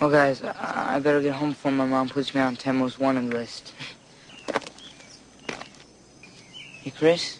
[0.00, 2.98] Well, guys, I, I better get home before my mom puts me on 10 most
[2.98, 3.74] wanted list.
[6.82, 7.38] Hey, Chris?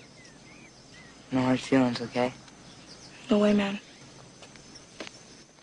[1.33, 2.35] No hard feelings, okay?
[3.31, 3.81] No way, man.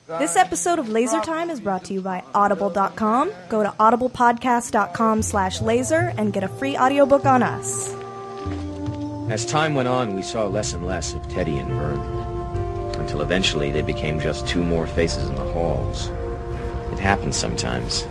[0.07, 3.31] This episode of Laser Time is brought to you by Audible.com.
[3.49, 7.93] Go to audiblepodcast.com slash laser and get a free audiobook on us.
[9.29, 11.99] As time went on, we saw less and less of Teddy and Vern,
[13.01, 16.09] until eventually they became just two more faces in the halls.
[16.97, 18.07] It happens sometimes.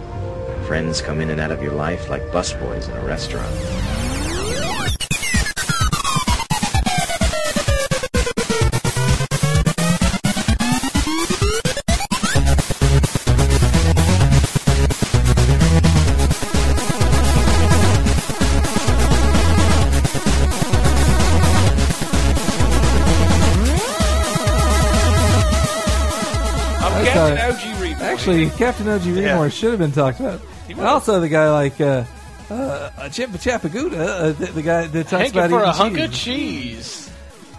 [0.68, 3.95] Friends come in and out of your life like busboys in a restaurant.
[28.28, 29.10] Actually, Captain O.G.
[29.12, 30.40] Readmore should have been talked about.
[30.68, 32.04] And also the guy like uh,
[32.50, 36.06] uh, Chappaguda, uh, the, the guy that talks about for a eating hunk cheese.
[36.06, 37.10] of cheese.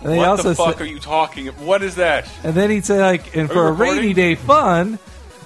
[0.03, 1.47] And what also the fuck said- are you talking?
[1.47, 2.29] What is that?
[2.43, 4.99] And then he'd say like, and Are for a rainy day fun,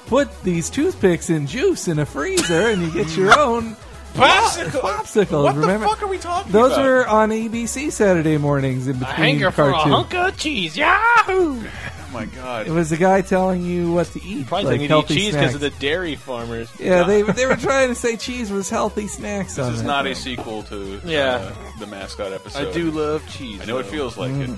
[0.08, 3.76] put these toothpicks in juice in a freezer, and you get your own
[4.14, 4.82] Popsicle.
[4.82, 5.44] popsicles.
[5.44, 5.86] What the remember?
[5.88, 6.84] fuck are we talking Those about?
[6.86, 9.95] were on ABC Saturday mornings in A between hanger for a cartoons.
[9.95, 10.76] hunk of cheese.
[10.76, 11.64] Yahoo!
[12.12, 12.67] Oh my god.
[12.67, 15.34] It was the guy telling you what to eat, Probably like thinking healthy eat cheese
[15.34, 16.70] because of the dairy farmers.
[16.78, 19.56] yeah, they they were trying to say cheese was healthy snacks.
[19.56, 19.86] This on is it.
[19.86, 21.36] not a sequel to Yeah.
[21.36, 22.67] uh, the mascot episode.
[22.67, 23.62] I do love cheese.
[23.62, 24.50] I know it feels like it.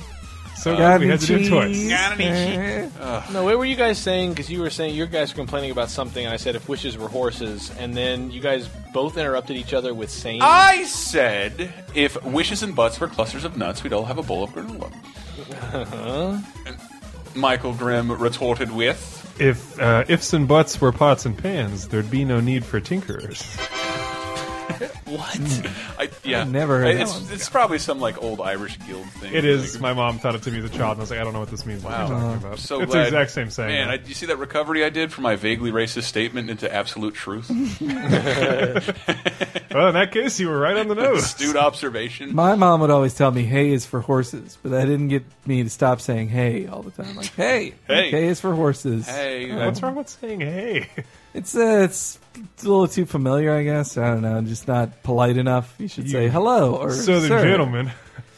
[0.56, 1.76] So Got we any had to do it twice.
[1.76, 1.90] cheese?
[1.90, 2.90] Got any Eh.
[3.34, 4.30] No, what were you guys saying?
[4.30, 6.98] Because you were saying your guys were complaining about something, and I said if wishes
[6.98, 10.40] were horses, and then you guys both interrupted each other with saying.
[10.42, 14.44] I said if wishes and butts were clusters of nuts, we'd all have a bowl
[14.44, 14.92] of granola.
[16.66, 16.78] And
[17.36, 22.26] Michael Grimm retorted with, If uh, ifs and buts were pots and pans, there'd be
[22.26, 23.42] no need for tinkerers.
[25.06, 25.36] what?
[25.36, 26.00] Hmm.
[26.00, 27.34] I, "Yeah, I've never heard that it's, one.
[27.34, 29.74] it's probably some like old Irish guild thing." It is.
[29.76, 31.24] Like, My mom taught it to me as a child, and I was like, I
[31.24, 31.84] don't know what this means.
[31.84, 32.08] What Wow.
[32.08, 32.60] you're talking about?
[32.60, 33.02] so it's glad.
[33.04, 33.70] the exact same saying.
[33.70, 37.14] Man, I, you see that recovery I did from my vaguely racist statement into absolute
[37.14, 37.50] truth?
[39.72, 41.24] well, in that case, you were right on the nose.
[41.24, 42.34] Astute observation.
[42.36, 45.64] My mom would always tell me hay is for horses, but that didn't get me
[45.64, 47.16] to stop saying hey all the time.
[47.16, 48.12] Like hey, Hey.
[48.12, 49.08] hay is for horses.
[49.08, 50.90] Hey, What's wrong with saying hey?
[51.34, 53.98] It's uh, it's it's a little too familiar, I guess.
[53.98, 55.74] I don't know, just not polite enough.
[55.80, 57.44] You should say hello or Southern sir.
[57.44, 57.92] gentleman.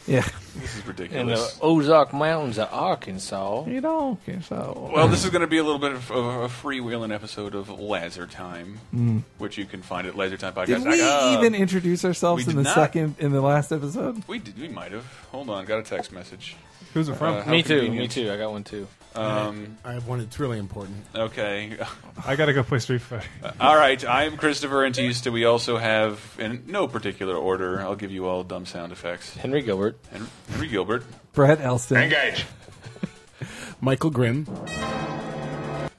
[0.07, 0.25] Yeah,
[0.61, 1.59] this is In the ridiculous.
[1.61, 3.65] Ozark Mountains of Arkansas.
[3.65, 4.17] you know.
[4.27, 7.13] Okay, so Well, this is going to be a little bit of, of a freewheeling
[7.13, 8.79] episode of Laser Time,
[9.37, 10.65] which you can find at LaserTimePodcast.com.
[10.83, 12.75] did we even introduce ourselves we in did the not.
[12.75, 14.23] second in the last episode?
[14.27, 14.59] We did.
[14.59, 15.05] We might have.
[15.31, 15.65] Hold on.
[15.65, 16.55] Got a text message.
[16.93, 17.35] Who's it from?
[17.35, 17.75] Uh, Me too.
[17.75, 18.11] Me convenient.
[18.11, 18.31] too.
[18.31, 18.87] I got one too.
[19.15, 20.97] Um, I have one that's really important.
[21.15, 21.77] okay.
[22.25, 23.25] I gotta go play Street Fighter.
[23.61, 24.03] All right.
[24.05, 25.31] I am Christopher Antista.
[25.31, 29.35] We also have, in no particular order, I'll give you all dumb sound effects.
[29.37, 29.97] Henry Gilbert.
[30.11, 31.03] Henry, Henry Gilbert.
[31.33, 31.97] Brett Elston.
[31.97, 32.45] Engage.
[33.81, 34.47] Michael Grimm.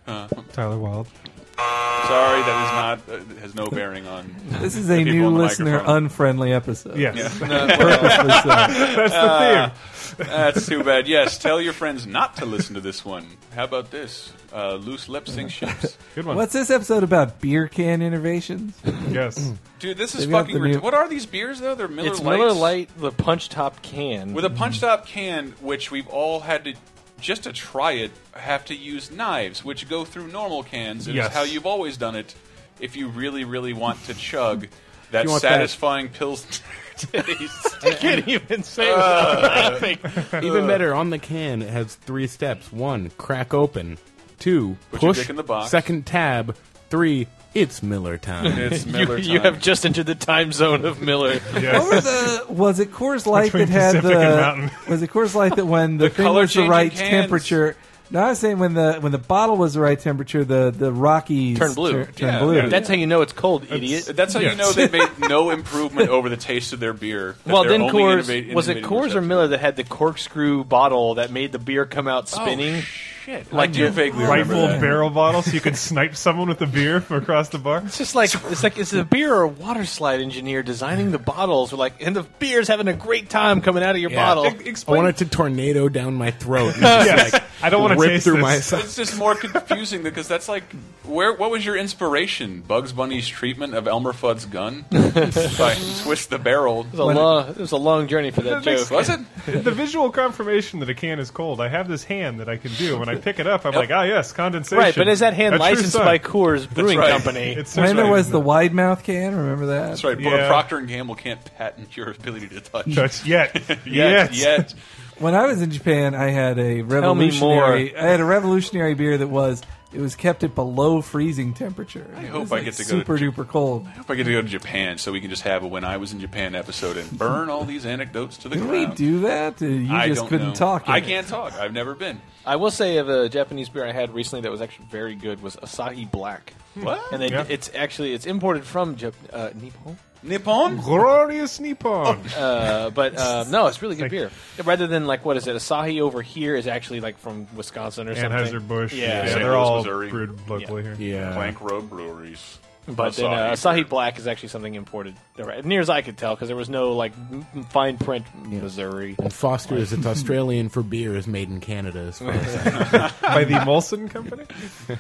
[0.07, 1.09] Uh, Tyler Wilde.
[1.57, 4.35] Sorry, that is not uh, has no bearing on.
[4.61, 6.97] This is a new listener unfriendly episode.
[6.99, 8.49] Yes, Purposely so.
[8.49, 10.27] that's the theme.
[10.29, 11.09] That's too bad.
[11.09, 13.27] Yes, tell your friends not to listen to this one.
[13.55, 14.33] How about this?
[14.53, 15.97] Uh, loose lip sync ships.
[16.15, 16.37] Good one.
[16.37, 17.41] What's this episode about?
[17.41, 18.79] Beer can innovations?
[19.11, 19.53] Yes.
[19.79, 20.55] Dude, this is They've got fucking.
[20.55, 21.75] the rid- new- What are these beers though?
[21.75, 24.33] They're Miller it's Lights Miller Lite, the punch top can.
[24.33, 26.75] with a punch top can, which we've all had to
[27.21, 31.07] just to try it have to use knives, which go through normal cans.
[31.07, 31.27] And Yes.
[31.27, 32.35] it's how you've always done it.
[32.81, 34.69] If you really, really want to chug
[35.11, 36.45] that you want that- satisfying pills
[36.97, 37.77] taste.
[37.85, 39.71] I can't even say it without uh.
[39.71, 39.99] laughing.
[40.47, 42.71] Even better, on the can, it has three steps.
[42.73, 43.99] One, crack open.
[44.39, 45.19] Two, Put your push.
[45.21, 45.71] dick in the box.
[45.71, 46.55] Second tab.
[46.91, 48.47] Three, it's Miller time.
[48.59, 49.55] It's You, Miller you time.
[49.55, 51.41] have just entered the time zone of Miller.
[51.55, 51.81] Yes.
[51.83, 52.45] What were the?
[52.53, 54.37] Was it Coors Light Between that had Pacific and the?
[54.37, 54.71] Mountain.
[54.89, 57.11] Was it Coors Light that when the, The thing was the color-changing right cans.
[57.11, 57.77] temperature?
[58.09, 60.93] No, I was saying when the when the bottle was the right temperature, the the
[60.93, 61.93] Rockies Turn blue.
[62.05, 62.55] tur- turn Yeah, blue.
[62.57, 62.67] yeah.
[62.69, 64.09] That's how you know it's cold, idiot.
[64.15, 67.35] That's how you know they made no improvement over the taste of their beer.
[67.45, 69.27] that Well, they're then only Coors innovat- was it innovating Coors or receptacles.
[69.27, 72.85] Miller that had the corkscrew bottle that made the beer come out oh, spinning?
[73.27, 73.53] Shit!
[73.53, 74.81] Like I do your vaguely remember Rifled that.
[74.81, 77.83] barrel bottle so you could snipe someone with a beer from across the bar.
[77.85, 81.19] It's just like it's like it's a beer or a water slide engineer designing the
[81.19, 81.73] bottles.
[81.73, 84.25] Or like, and the beer's having a great time coming out of your Yeah.
[84.25, 84.47] bottle.
[84.47, 85.03] E- I Explain.
[85.03, 86.75] want it to tornado down my throat.
[86.75, 87.33] and Yes.
[87.33, 88.43] like, I don't want to rip taste through this.
[88.43, 88.85] my side.
[88.85, 90.63] It's just more confusing because that's like
[91.05, 91.33] where.
[91.33, 92.61] What was your inspiration?
[92.61, 95.75] Bugs Bunny's treatment of Elmer Fudd's gun by
[96.05, 96.83] twist the barrel.
[96.83, 98.91] It was a long, it was a long journey for that That makes- joke.
[98.93, 99.21] Was it?
[99.65, 101.61] the visual confirmation that a can is cold.
[101.61, 103.65] I have this hand that I can do when I I pick it up.
[103.65, 104.79] I'm like, ah, yes, condensation.
[104.79, 106.05] Right, but is that hand A true licensed sign.
[106.05, 107.11] by Coors Brewing right.
[107.11, 107.53] Company?
[107.53, 109.89] It's When such there was the wide mouth can, remember that?
[109.89, 110.19] That's right.
[110.19, 110.49] Yeah.
[110.49, 112.95] Procter and Gamble can't patent your ability to touch.
[112.95, 113.55] Touch yet.
[113.87, 114.35] yet, yet.
[114.35, 114.75] yet.
[115.19, 117.97] When I was in Japan, I had a revolutionary.
[117.97, 122.07] I had a revolutionary beer that was it was kept at below freezing temperature.
[122.17, 123.87] I hope was I like get to go super to- duper cold.
[123.87, 125.85] I hope I get to go to Japan so we can just have a when
[125.85, 128.89] I was in Japan episode and burn all these anecdotes to the Did ground.
[128.91, 129.63] we do that?
[129.63, 130.55] Uh, You I just couldn't know.
[130.55, 130.89] talk.
[130.89, 131.05] I it.
[131.05, 131.55] can't talk.
[131.55, 132.21] I've never been.
[132.45, 135.43] I will say of a Japanese beer I had recently that was actually very good
[135.43, 136.53] was Asahi Black.
[136.75, 137.01] What?
[137.13, 137.45] And they, Yeah.
[137.49, 140.77] it's actually it's imported from Jap- uh, Nippon, Nippon?
[140.79, 142.19] Glorious Nippon.
[142.37, 144.31] uh, but uh, no, it's really good beer.
[144.65, 145.57] Rather than like what is it?
[145.57, 148.33] Asahi over here is actually like from Wisconsin or something.
[148.33, 148.93] Anheuser Busch.
[148.93, 149.07] Yeah.
[149.07, 149.39] yeah, St.
[149.41, 150.11] they're Louis, all Missouri.
[150.11, 150.95] brewed locally here.
[150.99, 151.35] Yeah.
[151.35, 152.59] Plank Road Breweries.
[152.89, 153.83] But then uh, Asahi.
[153.83, 155.17] Asahi Black is actually something imported.
[155.35, 159.17] There, near as I could tell, because there was no like m- fine print Missouri.
[159.19, 161.99] And Foster's, it's Australian for beer, is made in Canada.
[161.99, 164.45] As far as I By the Molson Company?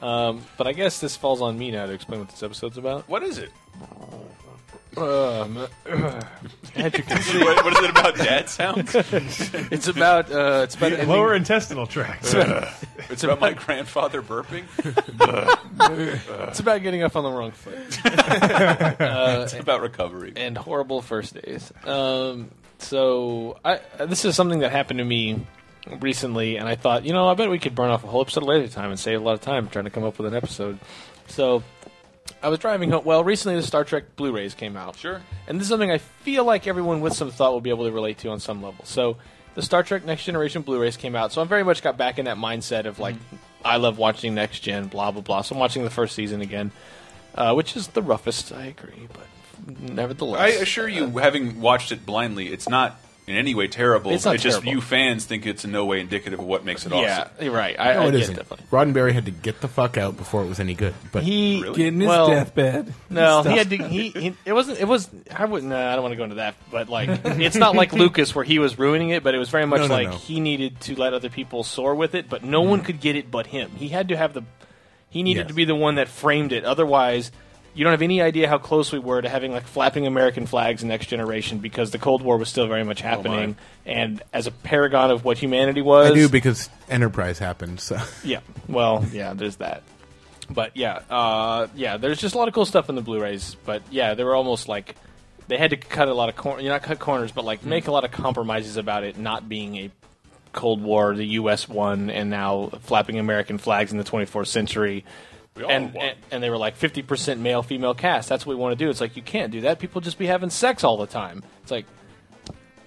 [0.00, 3.08] Um, but I guess this falls on me now to explain what this episode's about.
[3.08, 3.50] What is it?
[4.96, 5.58] Um,
[6.74, 8.94] as you can what, what is it about dad sounds?
[9.70, 12.34] it's about uh, it's about ending- Lower intestinal tract.
[13.10, 14.64] It's about my grandfather burping.
[16.48, 20.32] It's about getting up on the wrong foot It's about recovery.
[20.36, 21.72] and horrible first days.
[21.84, 25.46] Um, so I, uh, this is something that happened to me
[26.00, 28.42] recently, and I thought, you know, I bet we could burn off a whole episode
[28.44, 30.78] Laser Time and save a lot of time trying to come up with an episode.
[31.28, 31.62] So
[32.42, 33.04] I was driving home.
[33.04, 34.96] Well, recently the Star Trek Blu-rays came out.
[34.96, 35.20] Sure.
[35.46, 37.92] And this is something I feel like everyone with some thought will be able to
[37.92, 38.84] relate to on some level.
[38.84, 39.16] So
[39.54, 42.26] the Star Trek Next Generation Blu-rays came out, so I very much got back in
[42.26, 43.16] that mindset of like,
[43.64, 45.42] I love watching Next Gen, blah blah blah.
[45.42, 46.70] So I'm watching the first season again,
[47.34, 48.52] uh, which is the roughest.
[48.52, 53.00] I agree, but nevertheless, I assure you, having watched it blindly, it's not
[53.30, 54.12] in any way terrible.
[54.12, 54.72] It's not just terrible.
[54.72, 57.28] you fans think it's in no way indicative of what makes it awesome.
[57.40, 57.78] you're right.
[57.78, 58.36] I, no, I it get isn't.
[58.36, 58.66] definitely.
[58.70, 60.94] Roddenberry had to get the fuck out before it was any good.
[61.12, 61.86] But He Really?
[61.86, 62.92] In his well, deathbed.
[63.10, 63.76] No, he had to.
[63.76, 64.80] He, he it wasn't.
[64.80, 65.08] It was.
[65.34, 65.70] I wouldn't.
[65.70, 66.54] Nah, I don't want to go into that.
[66.70, 69.22] But like, it's not like Lucas where he was ruining it.
[69.22, 70.16] But it was very much No, no, like no.
[70.16, 72.28] he needed to let other people soar with it.
[72.28, 72.84] But no one mm.
[72.84, 73.70] could get it but him.
[73.76, 74.42] He had to have the.
[75.10, 75.48] He needed Yes.
[75.48, 76.64] to be the one that framed it.
[76.64, 77.32] Otherwise,
[77.78, 80.82] you don't have any idea how close we were to having like flapping American flags
[80.82, 83.54] in Next Generation because the Cold War was still very much happening.
[83.86, 87.78] and as a paragon of what humanity was, I do because Enterprise happened.
[87.78, 88.40] So yeah.
[88.68, 89.84] Well, yeah, there's that.
[90.50, 93.56] But yeah, uh, yeah, there's just a lot of cool stuff in the Blu-rays.
[93.64, 94.96] But yeah, they were almost like
[95.46, 97.86] they had to cut a lot of corners, You not cut corners, but like make
[97.86, 99.90] a lot of compromises about it not being a
[100.52, 101.68] Cold War, the U.S.
[101.68, 105.04] won, and now flapping American flags in the 24th century.
[105.58, 108.28] We all And, and and they were like 50% male female cast.
[108.28, 108.90] That's what we want to do.
[108.90, 109.78] It's like you can't do that.
[109.78, 111.42] People just be having sex all the time.
[111.62, 111.86] It's like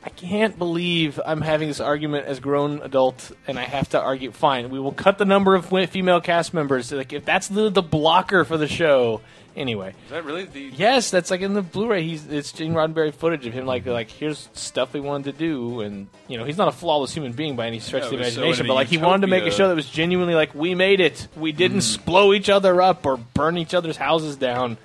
[0.04, 4.32] I can't believe I'm having this argument as grown adult, and I have to argue.
[4.32, 6.92] Fine, we will cut the number of female cast members.
[6.92, 9.22] Like if that's the the blocker for the show.
[9.56, 10.72] Anyway, Is that really the?
[10.74, 12.04] yes, that's like in the Blu-ray.
[12.04, 15.82] He's it's Gene Roddenberry footage of him like like here's stuff we wanted to do,
[15.82, 18.16] and you know he's not a flawless human being by any stretch Yeah, of the
[18.18, 19.90] it was so imagination, but a like he wanted to make a show that was
[19.90, 21.28] genuinely like we made it.
[21.36, 22.04] We didn't Hmm.
[22.06, 24.78] blow each other up or burn each other's houses down.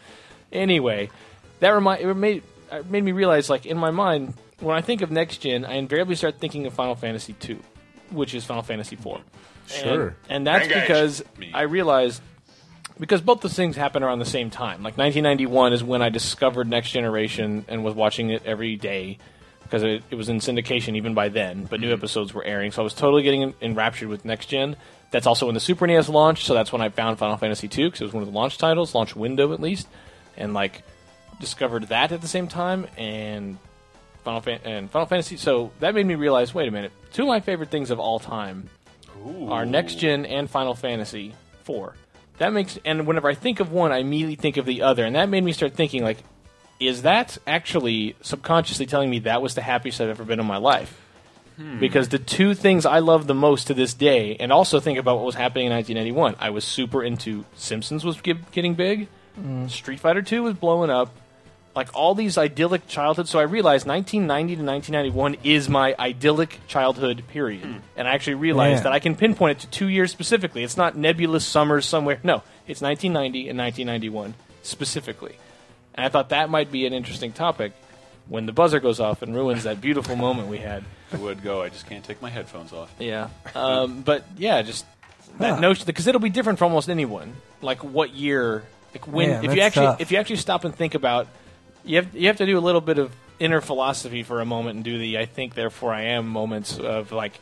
[0.52, 1.10] Anyway,
[1.60, 2.42] that remind it made
[2.72, 5.74] it made me realize like in my mind when I think of next gen, I
[5.74, 7.60] invariably start thinking of Final Fantasy two,
[8.10, 9.20] which is Final Fantasy four.
[9.68, 10.08] Sure.
[10.08, 11.50] and, and that's Engage because me.
[11.52, 12.22] I realized
[12.98, 14.82] because both those things happen around the same time.
[14.82, 19.18] Like 1991 is when I discovered Next Generation and was watching it every day
[19.62, 21.94] because it, it was in syndication even by then, but new mm-hmm.
[21.94, 22.71] episodes were airing.
[22.71, 24.76] So I was totally getting enraptured with Next Gen.
[25.11, 27.88] That's also when the Super NES launched, so that's when I found Final Fantasy II
[27.88, 29.88] because it was one of the launch titles, launch window at least,
[30.37, 30.82] and like
[31.40, 33.59] discovered that at the same time and
[34.25, 35.37] Final Fan- and Final Fantasy.
[35.37, 38.18] So that made me realize, wait a minute, two of my favorite things of all
[38.18, 38.68] time
[39.49, 41.94] are Next Gen and Final Fantasy Four.
[42.38, 45.16] That makes and whenever I think of one, I immediately think of the other, and
[45.16, 46.19] that made me start thinking like,
[46.78, 50.59] is that actually subconsciously telling me that was the happiest I've ever been in my
[50.59, 51.00] life?
[51.57, 51.78] Hmm.
[51.78, 55.16] Because the two things I love the most to this day, and also think about
[55.16, 59.09] what was happening in 1991, I was super into Simpsons was ge- getting big,
[59.40, 59.71] mm.
[59.71, 61.11] Street Fighter 2 was blowing up,
[61.76, 63.28] like all these idyllic childhood.
[63.28, 68.76] So I realized 1990 to 1991 is my idyllic childhood period, and I actually realized
[68.78, 68.85] Man.
[68.85, 70.64] that I can pinpoint it to two years specifically.
[70.64, 72.18] It's not nebulous summers somewhere.
[72.25, 75.37] No, it's 1990 and 1991 specifically.
[75.95, 77.73] And I thought that might be an interesting topic
[78.28, 80.83] when the buzzer goes off and ruins that beautiful moment we had.
[81.12, 81.62] I would go.
[81.62, 82.92] I just can't take my headphones off.
[82.99, 84.85] Yeah, um, but yeah, just
[85.38, 85.61] that Huh.
[85.61, 87.35] notion because it'll be different for almost anyone.
[87.61, 88.64] Like what year?
[88.95, 89.28] Like when?
[89.28, 90.00] Man, if you actually tough.
[90.00, 91.28] if you actually stop and think about,
[91.87, 94.76] you have you have to do a little bit of inner philosophy for a moment
[94.76, 97.38] and do the I think therefore I am moments of like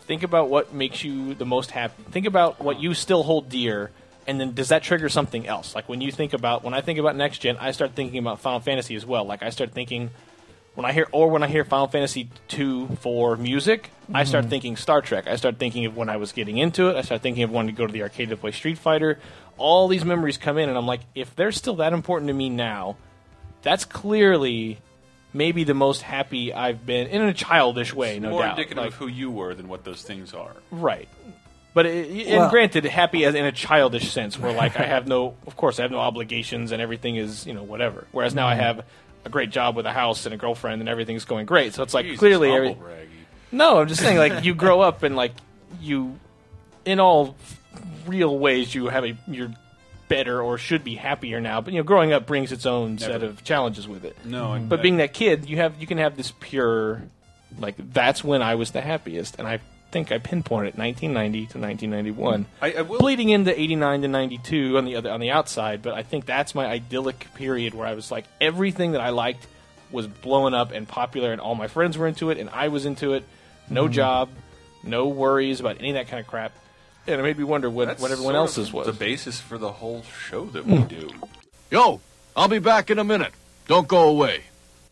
[0.00, 2.02] think about what makes you the most happy.
[2.10, 3.90] Think about what you still hold dear,
[4.26, 5.74] and then does that trigger something else?
[5.74, 8.40] Like when you think about when I think about next gen, I start thinking about
[8.40, 9.24] Final Fantasy as well.
[9.24, 10.10] Like I start thinking
[10.74, 14.28] when I hear or when I hear Final Fantasy two for music, I mm-hmm.
[14.28, 15.26] start thinking Star Trek.
[15.26, 16.96] I start thinking of when I was getting into it.
[16.96, 19.18] I start thinking of wanting to go to the arcade to play Street Fighter.
[19.58, 22.48] All these memories come in, and I'm like, if they're still that important to me
[22.48, 22.96] now,
[23.62, 24.78] that's clearly
[25.32, 28.58] maybe the most happy I've been in a childish way, no More doubt.
[28.58, 30.52] indicative Like, of who you were than what those things are.
[30.70, 31.08] Right.
[31.74, 35.34] But it, and granted, happy as in a childish sense, where like I have no,
[35.46, 38.06] of course, I have no obligations and everything is you know whatever.
[38.12, 38.60] Whereas now I Mm-hmm.
[38.62, 38.84] have
[39.24, 41.72] a great job with a house and a girlfriend and everything's going great.
[41.74, 43.06] So it's like Jesus, clearly, every, braggy.
[43.52, 45.32] no, I'm just saying like you grow up and like
[45.80, 46.18] you,
[46.84, 47.36] in all
[48.06, 49.52] real ways, you have a you're
[50.12, 51.60] better or should be happier now.
[51.60, 54.16] But you know, growing up brings its own set of challenges with it.
[54.24, 57.02] No, and But being that kid, you have you can have this pure,
[57.58, 62.46] like that's when I was the happiest, and I think I pinpointed 1990 to 1991,
[62.62, 62.98] I, I will.
[62.98, 65.82] bleeding into 89 to 92 on the other on the outside.
[65.82, 69.46] But I think that's my idyllic period where I was like everything that I liked
[69.90, 72.86] was blowing up and popular, and all my friends were into it, and I was
[72.86, 73.24] into it.
[73.68, 73.92] No Mm-hmm.
[73.92, 74.28] job,
[74.82, 76.52] no worries about any of that kind of crap,
[77.06, 78.86] and it made me wonder what That's what everyone sort else's of was.
[78.86, 80.86] the basis for the whole show that we hmm.
[80.86, 81.10] do.
[81.70, 82.00] Yo,
[82.36, 83.32] I'll be back in a minute.
[83.66, 84.42] Don't go away.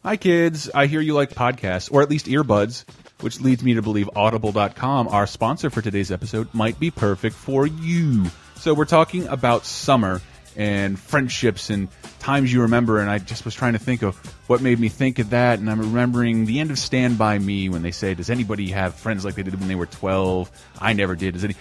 [0.02, 0.70] Hi, kids.
[0.72, 2.84] I hear you like podcasts, or at least earbuds,
[3.20, 7.66] which leads me to believe Audible.com, our sponsor for today's episode, might be perfect for
[7.66, 8.26] you.
[8.56, 10.22] So, we're talking about summer
[10.56, 11.88] and friendships and
[12.18, 15.18] times you remember, and I just was trying to think of what made me think
[15.18, 18.30] of that, and I'm remembering the end of Stand By Me when they say, Does
[18.30, 20.50] anybody have friends like they did when they were 12?
[20.80, 21.34] I never did.
[21.34, 21.56] Does any.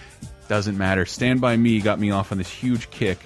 [0.50, 1.06] Doesn't matter.
[1.06, 3.20] Stand By Me got me off on this huge kick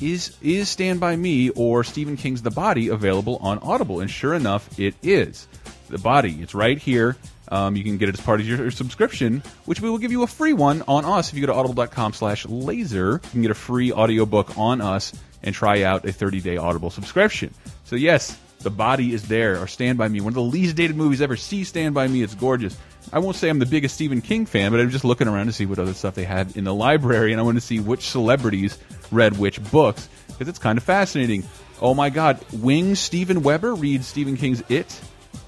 [0.00, 3.98] is is Stand By Me or Stephen King's The Body available on Audible?
[3.98, 5.48] And sure enough, it is.
[5.88, 7.16] The Body, it's right here.
[7.50, 10.22] Um, you can get it as part of your subscription, which we will give you
[10.22, 11.30] a free one on us.
[11.30, 15.12] If you go to audible.com slash laser, you can get a free audiobook on us
[15.42, 17.52] and try out a 30-day Audible subscription.
[17.86, 20.94] So yes, The Body is there, or Stand By Me, one of the least dated
[20.94, 21.34] movies ever.
[21.34, 22.78] See Stand By Me, it's gorgeous.
[23.12, 25.52] I won't say I'm the biggest Stephen King fan, but I'm just looking around to
[25.52, 28.08] see what other stuff they had in the library, and I want to see which
[28.08, 28.78] celebrities
[29.10, 31.44] read which books, because it's kind of fascinating.
[31.80, 35.00] Oh my god, Wing Steven Weber reads Stephen King's It.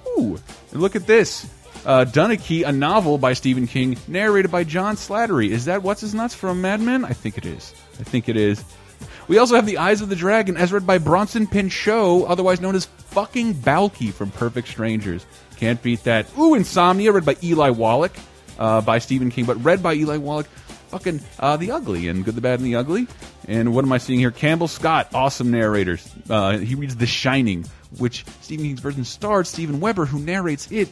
[0.08, 0.38] Ooh,
[0.72, 1.48] and look at this.
[1.84, 5.48] Uh, a novel by Stephen King, narrated by John Slattery.
[5.48, 7.04] Is that What's His Nuts from Mad Men?
[7.04, 7.74] I think it is.
[7.98, 8.62] I think it is.
[9.28, 12.74] We also have The Eyes of the Dragon, as read by Bronson Pinchot, otherwise known
[12.74, 15.24] as fucking Balki from Perfect Strangers.
[15.60, 16.26] Can't beat that.
[16.38, 18.16] Ooh, Insomnia, read by Eli Wallach,
[18.58, 20.46] uh, by Stephen King, but read by Eli Wallach.
[20.88, 23.06] Fucking uh, The Ugly and Good, the Bad, and the Ugly.
[23.46, 24.30] And what am I seeing here?
[24.30, 26.10] Campbell Scott, awesome narrators.
[26.28, 27.66] Uh, he reads The Shining,
[27.98, 30.88] which Stephen King's version stars Steven Weber, who narrates it.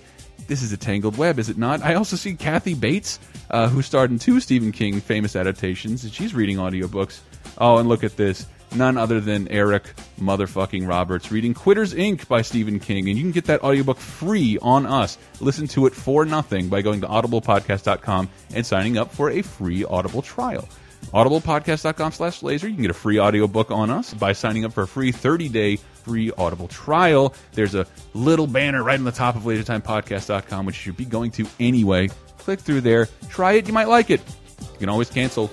[0.46, 1.82] This is a tangled web, is it not?
[1.82, 3.18] I also see Kathy Bates,
[3.50, 7.20] uh, who starred in two Stephen King famous adaptations, and she's reading audiobooks.
[7.56, 8.46] Oh, and look at this.
[8.75, 9.84] None other than Eric
[10.20, 12.28] motherfucking Roberts reading Quitters Inc.
[12.28, 13.08] by Stephen King.
[13.08, 15.16] And you can get that audiobook free on us.
[15.40, 19.84] Listen to it for nothing by going to audiblepodcast.com and signing up for a free
[19.84, 20.68] Audible trial.
[21.14, 22.68] audiblepodcast.com slash laser.
[22.68, 25.76] You can get a free audiobook on us by signing up for a free 30-day
[25.76, 27.34] free Audible trial.
[27.52, 31.30] There's a little banner right on the top of lasertimepodcast.com, which you should be going
[31.32, 32.08] to anyway.
[32.38, 33.08] Click through there.
[33.30, 33.66] Try it.
[33.66, 34.20] You might like it.
[34.60, 35.50] You can always cancel.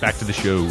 [0.00, 0.68] Back to the show.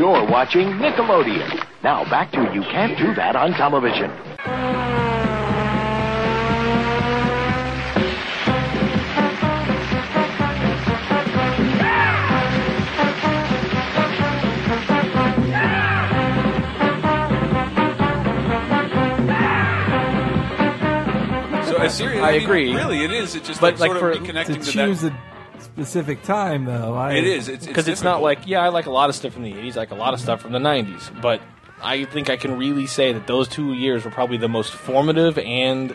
[0.00, 1.62] You're watching Nickelodeon.
[1.84, 4.10] Now back to You Can't Do That on Television.
[21.62, 22.74] So a series, I mean, agree.
[22.74, 23.36] Really, it is.
[23.36, 25.12] It's just But, like, like, sort for- of To reconnecting to, choose that.
[25.12, 25.16] a
[25.74, 27.48] specific time, though, I, It is.
[27.48, 29.76] It's because it's, not like yeah, I like a lot of stuff from the '80s,
[29.76, 31.40] I like a lot of stuff from the '90s, but
[31.82, 35.38] I think I can really say that those two years were probably the most formative
[35.38, 35.94] and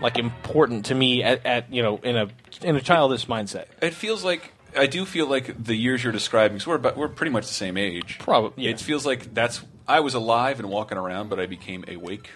[0.00, 2.28] like important to me at, at you know in a
[2.62, 3.66] in a childish mindset.
[3.80, 6.60] It feels like I do feel like the years you're describing.
[6.60, 8.18] So we're about, we're pretty much the same age.
[8.18, 8.70] Probably, yeah.
[8.70, 12.30] It feels like that's I was alive and walking around, but I became awake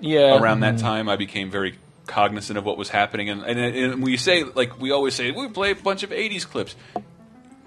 [0.00, 0.86] Yeah, around that mm-hmm.
[0.86, 1.08] time.
[1.08, 4.90] I became very cognizant of what was happening, and and, and we say like we
[4.90, 6.74] always say we play a bunch of '80s clips.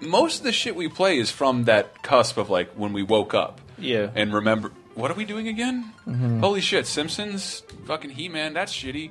[0.00, 3.32] Most of the shit we play is from that cusp of like when we woke
[3.34, 3.60] up.
[3.78, 4.10] Yeah.
[4.14, 5.92] and remember what are we doing again?
[6.40, 9.10] Holy shit, Simpsons, fucking He Man, that's shitty.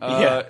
[0.00, 0.44] Uh,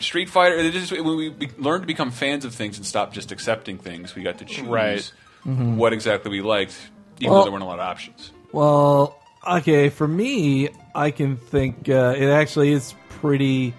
[0.00, 0.56] Street Fighter.
[0.56, 3.78] It is, when we be, learned to become fans of things and stop just accepting
[3.78, 5.12] things, we got to choose Right.
[5.44, 6.74] what exactly we liked,
[7.18, 8.30] even Well- though there weren't a lot of options.
[8.52, 9.16] Well,
[9.48, 13.74] Okay, for me, I can think uh, it actually is pretty,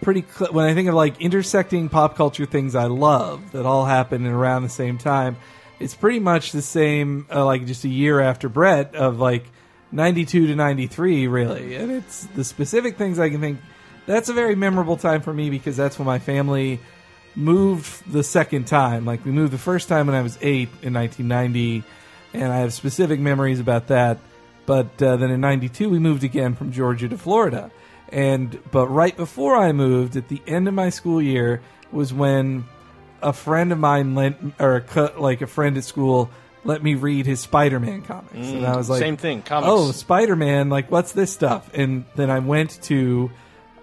[0.00, 0.22] pretty.
[0.22, 4.26] Cl- when I think of like intersecting pop culture things I love that all happen
[4.26, 5.36] around the same time,
[5.80, 7.26] it's pretty much the same.
[7.32, 9.44] Uh, like just a year after Brett of like
[9.92, 13.60] ninety two to ninety three, really, and it's the specific things I can think.
[14.06, 16.80] That's a very memorable time for me because that's when my family
[17.34, 19.04] moved the second time.
[19.04, 21.84] Like we moved the first time when I was eight in 1990,
[22.34, 24.18] and I have specific memories about that.
[24.66, 27.70] But uh, then in '92 we moved again from Georgia to Florida,
[28.10, 31.62] and but right before I moved, at the end of my school year,
[31.92, 32.64] was when
[33.22, 36.30] a friend of mine lent or a, like a friend at school
[36.64, 39.70] let me read his Spider-Man comics, and I mm, was like, Same thing, comics.
[39.70, 40.68] Oh, Spider-Man!
[40.68, 41.70] Like, what's this stuff?
[41.74, 43.30] And then I went to.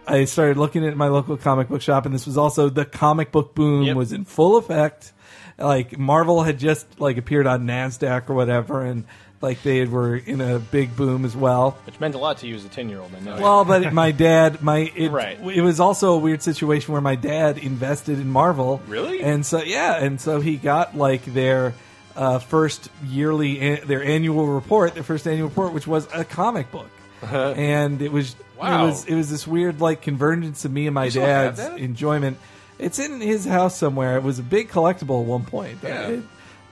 [0.08, 3.32] I started looking at my local comic book shop, and this was also the comic
[3.32, 3.96] book boom Yep.
[3.96, 5.14] was in full effect.
[5.58, 9.06] Like Marvel had just like appeared on Nasdaq or whatever, and
[9.46, 11.78] like they were in a big boom as well.
[11.86, 13.40] Which meant a lot to you as a 10 year old, I know.
[13.42, 15.40] Well, but my dad, my it, Right.
[15.40, 18.82] it was also a weird situation where my dad invested in Marvel.
[18.88, 19.22] Really?
[19.22, 21.74] And so yeah, and so he got like their
[22.18, 26.72] uh, first yearly an- their annual report, their first annual report, which was a comic
[26.72, 26.90] book,
[27.22, 28.84] and it was Wow.
[28.86, 31.58] it was it was this weird like convergence of me and my You still have
[31.58, 32.38] dad's enjoyment.
[32.80, 34.18] It's in his house somewhere.
[34.18, 35.80] It was a big collectible at one point.
[35.84, 36.08] Yeah.
[36.08, 36.24] It-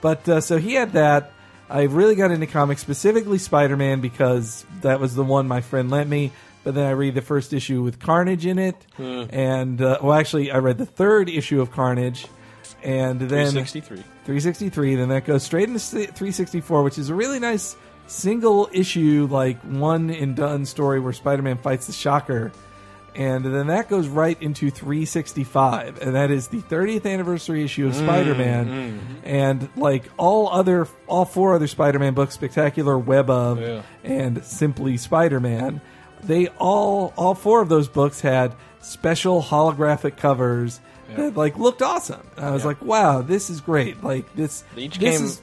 [0.02, 1.32] but uh, so he had that.
[1.70, 5.90] I really got into comics, specifically Spider Man, because that was the one my friend
[5.90, 6.32] lent me.
[6.64, 10.50] But then I read the first issue with Carnage in it, and uh, well, actually,
[10.52, 12.26] I read the third issue of Carnage,
[12.82, 13.98] and then 363.
[13.98, 14.96] 363.
[14.96, 17.76] Then that goes straight into si- 364, which is a really nice
[18.08, 22.52] single issue, like one and done story where Spider Man fights the Shocker.
[23.16, 27.96] And then that goes right into 365, and that is the 30th anniversary issue of
[27.96, 28.66] Spider Man.
[28.68, 29.14] Mm-hmm.
[29.24, 33.82] And like all other, all four other Spider Man books, Spectacular Web of Yeah.
[34.04, 35.82] and Simply Spider Man,
[36.24, 40.80] they all, all four of those books had special holographic covers
[41.16, 42.26] that like looked awesome.
[42.38, 44.04] And I was like, wow, this is great.
[44.04, 45.26] Like this, They each this came.
[45.28, 45.42] is.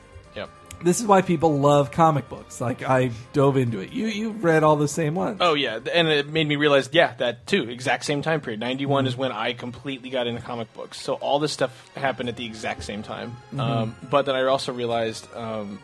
[0.82, 2.60] This is why people love comic books.
[2.60, 3.92] Like I dove into it.
[3.92, 5.38] You you read all the same ones.
[5.40, 7.68] Oh yeah, and it made me realize, yeah, that too.
[7.68, 8.60] Exact same time period.
[8.60, 9.06] Ninety Mm-hmm.
[9.06, 11.00] is when I completely got into comic books.
[11.00, 13.36] So all this stuff happened at the exact same time.
[13.52, 13.60] Mm-hmm.
[13.60, 15.78] Um, but then I also realized um,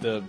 [0.00, 0.22] the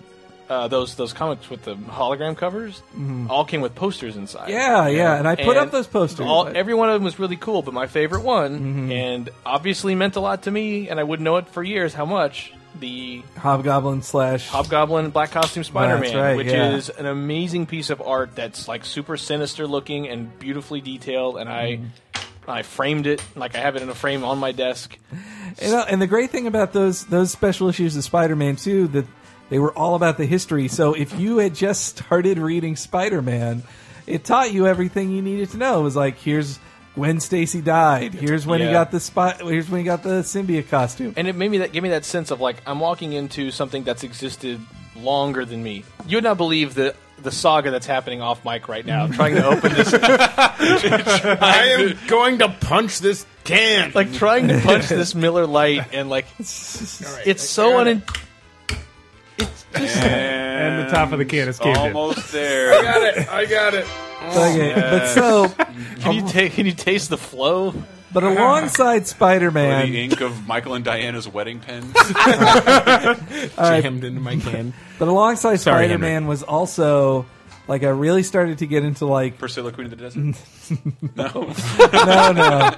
[0.49, 2.82] uh, those those comics with the hologram covers
[3.29, 4.49] all came with posters inside.
[4.49, 4.51] Mm-hmm.
[4.51, 6.25] Yeah, yeah, and I put up those posters.
[6.25, 8.91] All, but- every one of them was really cool, but my favorite one, Mm-hmm.
[8.91, 12.05] and obviously meant a lot to me, and I wouldn't know it for years how
[12.05, 12.51] much.
[12.79, 16.75] The Hobgoblin slash Hobgoblin Black Costume Spider Man, right, which yeah.
[16.75, 21.38] is an amazing piece of art that's like super sinister looking and beautifully detailed.
[21.38, 21.86] And I, Mm-hmm.
[22.49, 24.97] I framed it like I have it in a frame on my desk.
[25.62, 29.05] You know, and the great thing about those those special issues of Spider-Man too that
[29.49, 30.67] they were all about the history.
[30.67, 33.63] So if you had just started reading Spider-Man,
[34.08, 35.79] it taught you everything you needed to know.
[35.79, 36.60] It was like here's
[37.00, 38.14] when Stacy died.
[38.14, 38.74] Here's when he Yeah.
[38.74, 39.42] got the spot.
[39.42, 41.14] Here's when he got the symbiote costume.
[41.18, 43.84] And it made me that gave me that sense of like I'm walking into something
[43.84, 44.60] that's existed
[44.96, 45.84] longer than me.
[46.08, 49.04] You would not believe the the saga that's happening off mic right now.
[49.04, 53.92] I'm trying to open this, I am going to punch this can.
[53.94, 58.04] like trying to punch this Miller Lite, and like it's so un.
[59.74, 61.96] And the top of the can is caved in.
[61.96, 62.74] Almost there.
[62.74, 63.30] I got it.
[63.30, 63.86] I got it.
[64.30, 65.48] Okay, but so
[66.00, 67.74] Can you um, ta- can you taste the flow?
[68.12, 71.94] but alongside Spider-Man, the ink of Michael and Diana's wedding pen.
[73.56, 74.74] Jammed into my can.
[74.98, 77.26] but alongside Sorry, Spider-Man was also
[77.68, 80.36] like I really started to get into like Priscilla, Queen of the Desert.
[81.15, 81.54] no.
[81.94, 82.72] no, no.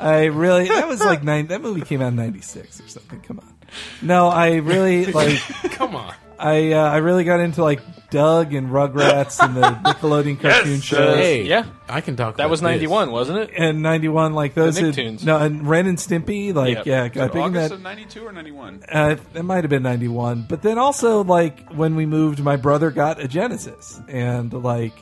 [0.00, 1.48] I really that was like nine.
[1.48, 3.20] That movie came out in '96 or something.
[3.20, 3.54] Come on.
[4.00, 5.38] No, I really like.
[5.72, 6.14] Come on.
[6.38, 11.16] I uh, I really got into like Doug and Rugrats and the Nickelodeon cartoon shows.
[11.16, 11.64] Hey, Yeah.
[11.88, 12.36] I can talk.
[12.36, 12.66] That about was this.
[12.68, 13.50] 91, wasn't it?
[13.56, 15.24] And '91, like those, The had- Nicktoons.
[15.24, 16.86] no, and Ren and Stimpy, like Yep.
[16.86, 18.82] yeah, I think August that of 92 or 91?
[18.90, 20.46] uh, it might have been '91.
[20.48, 24.92] But then also like when we moved, my brother got a Genesis, and like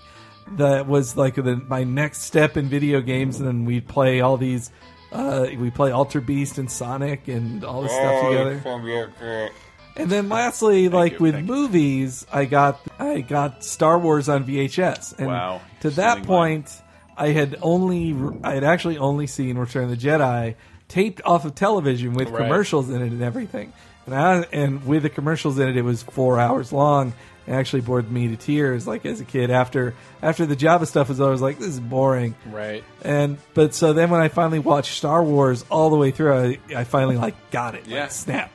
[0.56, 3.38] that was like the, my next step in video games.
[3.40, 4.70] And then we'd play all these.
[5.12, 8.60] Uh, we play Altered Beast and Sonic and all this stuff together.
[9.96, 15.14] And then lastly, like you, with movies, I got I got Star Wars on VHS.
[15.18, 15.60] And Wow.
[15.80, 16.70] To that point,
[17.16, 20.54] I had only I had actually only seen Return of the Jedi
[20.88, 22.42] taped off of television with Right.
[22.42, 23.72] commercials in it and everything.
[24.06, 27.12] And I, and with the commercials in it, it was four hours long.
[27.48, 28.86] It actually bored me to tears.
[28.86, 31.80] Like as a kid, after after the Jabba stuff was I was like, "This is
[31.80, 32.84] boring." Right.
[33.02, 36.58] And but so then when I finally watched Star Wars all the way through, I,
[36.76, 37.86] I finally like got it.
[37.86, 38.02] Yeah.
[38.02, 38.50] Like, snap.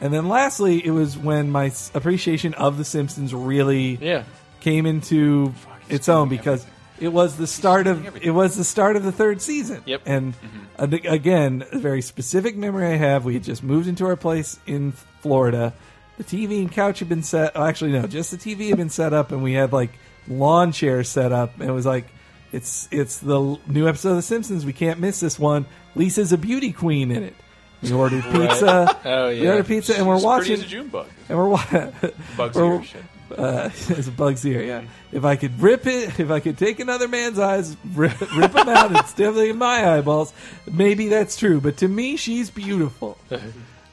[0.00, 4.24] And then lastly, it was when my s- appreciation of The Simpsons really Yeah.
[4.60, 5.52] came into
[5.88, 6.66] its own because
[6.98, 9.82] it was the start of it was the start of the third season.
[9.86, 10.02] Yep.
[10.06, 10.34] And
[10.78, 13.24] uh, again, a very specific memory I have.
[13.24, 15.74] We had just moved into our place in Florida.
[16.18, 17.52] The TV and couch had been set.
[17.54, 19.90] Oh, actually, no, just the TV had been set up, and we had like
[20.28, 21.58] lawn chairs set up.
[21.60, 22.06] And it was like,
[22.52, 24.64] it's it's the l- new episode of The Simpsons.
[24.66, 25.66] We can't miss this one.
[25.94, 27.34] Lisa's a beauty queen in it.
[27.82, 28.98] We ordered pizza.
[29.04, 30.46] Oh, We ordered pizza, and we're She's watching.
[30.46, 31.08] pretty as a June bug.
[31.28, 31.92] And we're watching.
[32.36, 33.02] Bug's ear shit.
[33.36, 34.82] Uh, it's a bug's ear, yeah.
[35.12, 38.68] If I could rip it, if I could take another man's eyes, rip, rip them
[38.68, 40.32] out, it's definitely in my eyeballs.
[40.70, 43.16] Maybe that's true, but to me, she's beautiful.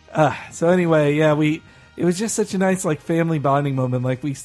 [0.09, 1.61] Uh, so anyway, yeah, we.
[1.97, 4.03] It was just such a nice like family bonding moment.
[4.05, 4.35] Like we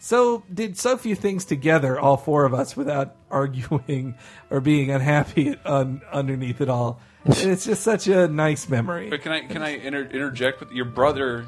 [0.00, 4.16] so did so few things together, all four of us, without arguing
[4.50, 7.00] or being unhappy un, underneath it all.
[7.26, 9.08] It's just such a nice memory.
[9.08, 11.46] But can I can I inter interject with your brother?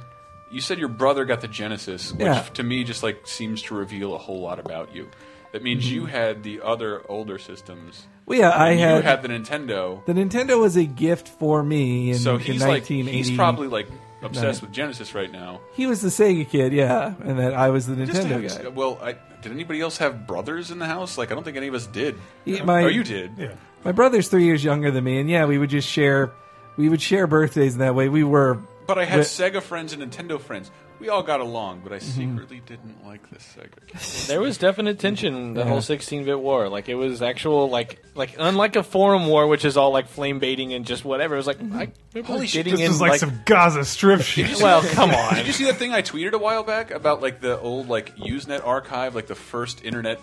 [0.51, 2.43] You said your brother got the Genesis, which Yeah.
[2.55, 5.09] to me just like seems to reveal a whole lot about you.
[5.53, 6.11] That means you mm-hmm.
[6.11, 8.07] had the other older systems.
[8.27, 10.05] Well, yeah, I and you had- had the Nintendo.
[10.07, 13.89] The Nintendo was a gift for me in, so in he's like he's probably like
[14.23, 15.61] obsessed with Genesis right now.
[15.75, 18.69] He was the Sega kid, yeah, and that I was the Nintendo have- guy.
[18.69, 21.19] Well, I, did anybody else have brothers in the house?
[21.19, 22.19] Like I don't think any of us did.
[22.45, 23.33] Yeah, my- oh, you did.
[23.37, 23.55] Yeah.
[23.85, 26.33] My brother's three years younger than me, and yeah, we would just share,
[26.77, 28.09] we would share birthdays in that way.
[28.09, 30.71] We were, But I had we- Sega friends and Nintendo friends.
[31.01, 32.31] We all got along, but I Mm-hmm.
[32.37, 33.87] secretly didn't like the Sega.
[33.89, 34.27] kids.
[34.29, 35.69] There was definite tension the Yeah.
[35.69, 36.69] whole 16-bit war.
[36.69, 40.39] Like it was actual, like like unlike a forum war, which is all like flame
[40.39, 41.35] baiting and just whatever.
[41.35, 41.89] It was like I
[42.25, 44.63] Holy shit, getting This in is like, some Gaza Strip shit.
[44.63, 45.35] Well, come on.
[45.35, 48.17] Did you see that thing I tweeted a while back about like the old like
[48.17, 50.21] Usenet archive, like the first internet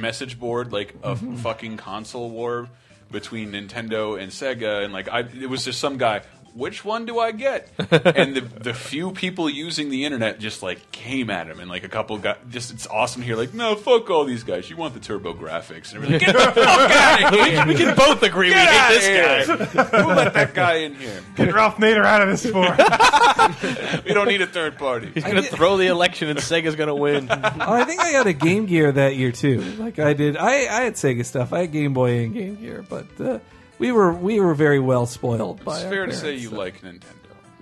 [0.00, 1.36] message board, like a Mm-hmm.
[1.36, 2.68] fucking console war
[3.10, 6.22] between Nintendo and Sega, and like I, it was just some guy.
[6.54, 7.68] Which one do I get?
[7.90, 11.84] and the the few people using the internet just like came at him, and like
[11.84, 14.68] a couple got just it's awesome to hear like, no, fuck all these guys.
[14.68, 16.18] You want the TurboGrafx and everything?
[16.18, 17.66] Get the fuck out of here!
[17.66, 19.56] we can both agree we hate this here.
[19.56, 20.02] guy.
[20.02, 21.22] Who let that guy in here?
[21.36, 22.76] Get Ralph Nader out of this for.
[24.04, 25.10] We don't need a third party.
[25.12, 27.28] He's gonna throw the election and Sega's gonna win.
[27.30, 29.60] oh, I think I got a Game Gear that year too.
[29.60, 31.52] Like I did, I, I had Sega stuff.
[31.52, 33.38] I had Game Boy and Game Gear, but uh,
[33.80, 35.74] we were we were very well spoiled by.
[35.76, 37.02] It's our fair to say you so- like Nintendo.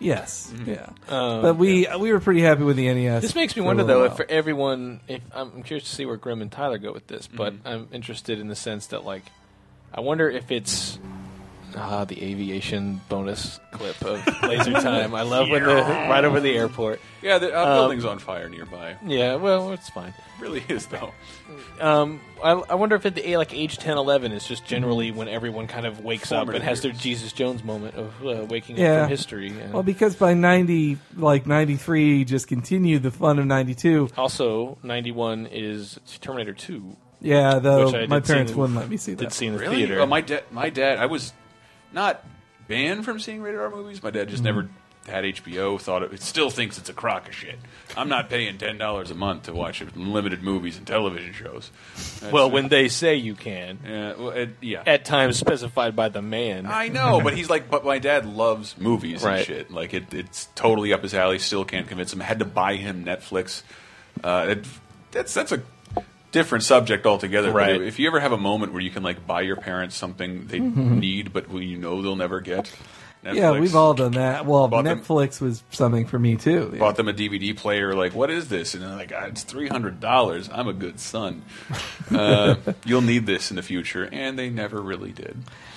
[0.01, 3.21] Yes, yeah, Um, but we we were pretty happy with the NES.
[3.21, 4.17] This makes me wonder little though if while.
[4.19, 7.53] for everyone, if I'm curious to see where Grimm and Tyler go with this, but
[7.55, 7.67] Mm-hmm.
[7.69, 9.25] I'm interested in the sense that like,
[9.93, 11.01] I wonder if it's.
[11.77, 15.15] Ah, the aviation bonus clip of Laser Time.
[15.15, 17.01] I love when the right over the airport.
[17.23, 18.97] Yeah, the uh, Um, building's on fire nearby.
[19.05, 20.09] Yeah, well, it's fine.
[20.09, 21.13] It really is though.
[21.81, 25.29] Um, I, I wonder if at the like age 10, 11 is just generally when
[25.29, 27.03] everyone kind of wakes up and Formative has their years.
[27.03, 28.93] Jesus Jones moment of uh, waking Yeah.
[28.93, 29.49] up from history.
[29.61, 34.09] And Well, because by ninety, like ninety three, just continued the fun of ninety two.
[34.17, 36.97] also, 91 is Terminator 2.
[37.21, 39.19] Yeah, though Which I my did see parents in- wouldn't let me see that.
[39.19, 39.35] Did that.
[39.35, 39.77] see in the Really?
[39.77, 39.97] theater.
[39.97, 41.33] Well, my dad, my dad, I was
[41.93, 42.25] not
[42.67, 44.03] banned from seeing rated R movies.
[44.03, 44.69] My dad just never
[45.07, 45.81] had HBO.
[45.81, 47.59] Thought it, it still thinks it's a crock of shit.
[47.97, 51.71] I'm not paying ten dollars a month to watch limited movies and television shows.
[52.17, 54.83] That's- well, when they say you can, yeah, well, it, yeah.
[54.87, 56.67] at times specified by the man.
[56.67, 59.47] I know, but he's like, but my dad loves movies and Right.
[59.47, 59.71] shit.
[59.71, 61.39] Like it, it's totally up his alley.
[61.39, 62.21] Still can't convince him.
[62.21, 63.63] Had to buy him Netflix.
[64.23, 64.67] Uh, it,
[65.13, 65.63] that's that's a
[66.33, 67.49] different subject altogether.
[67.53, 67.81] But Right.
[67.83, 70.59] if you ever have a moment where you can like buy your parents something they
[70.61, 72.73] need, but who you know they'll never get.
[73.25, 74.47] Netflix, Yeah, we've all done that.
[74.47, 76.71] Well, Bought them- Netflix was something for me too.
[76.73, 76.79] Yeah.
[76.79, 77.93] bought them a DVD player.
[77.93, 78.75] Like, what is this?
[78.75, 80.49] And they're like, ah, it's three hundred dollars.
[80.53, 81.43] I'm a good son.
[82.11, 82.55] Uh,
[82.87, 85.37] you'll need this in the future, and they never really did.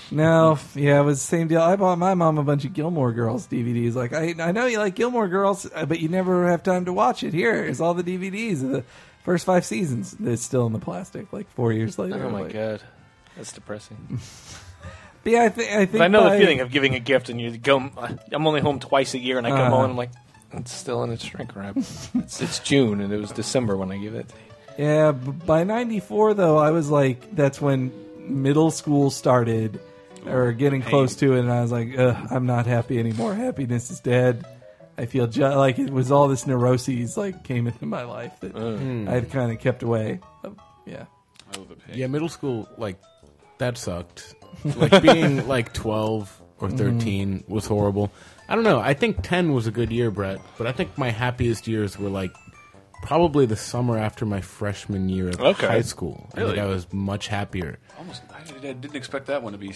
[0.10, 1.62] No, yeah, it was the same deal.
[1.62, 3.96] I bought my mom a bunch of Gilmore Girls DVDs.
[3.96, 6.94] Like, I, I know you like Gilmore Girls, uh, but you never have time to
[6.94, 7.34] watch it.
[7.34, 8.84] Here is all the DVDs of the
[9.24, 10.16] first five seasons.
[10.24, 12.24] It's still in the plastic, like four years later.
[12.26, 12.82] oh my Like- god,
[13.38, 14.20] that's depressing.
[15.24, 17.00] But yeah, I, th- I think But I know by- the feeling of giving a
[17.00, 17.78] gift and you go.
[18.32, 19.70] I'm only home twice a year, and I come Uh-huh.
[19.70, 20.10] home and I'm like,
[20.54, 21.78] it's still in its shrink wrap.
[21.78, 24.26] it's, it's June, and it was December when I gave it.
[24.80, 29.80] Yeah, by '94 though, I was like, that's when middle school started,
[30.26, 33.36] or getting close to it, and I was like, I'm not happy anymore.
[33.36, 34.44] Happiness is dead.
[35.02, 38.56] I feel ju- like it was all this neuroses like came into my life that
[38.56, 38.78] uh.
[38.78, 39.08] hmm.
[39.10, 40.20] I'd kind of kept away.
[40.44, 41.06] Um, yeah,
[41.52, 41.98] I love the pain.
[41.98, 42.98] Yeah, middle school, like,
[43.58, 44.36] that sucked.
[44.64, 46.78] Like, being, like, 12 or mm-hmm.
[47.00, 48.12] 13 was horrible.
[48.48, 48.80] I don't know.
[48.80, 52.10] I think 10 was a good year, Brett, but I think my happiest years were,
[52.10, 52.32] like,
[53.02, 55.68] probably the summer after my freshman year of Okay.
[55.68, 56.30] high school.
[56.36, 56.54] I Really?
[56.56, 57.80] think I was much happier.
[57.98, 59.74] Almost, I, I didn't expect that one to be.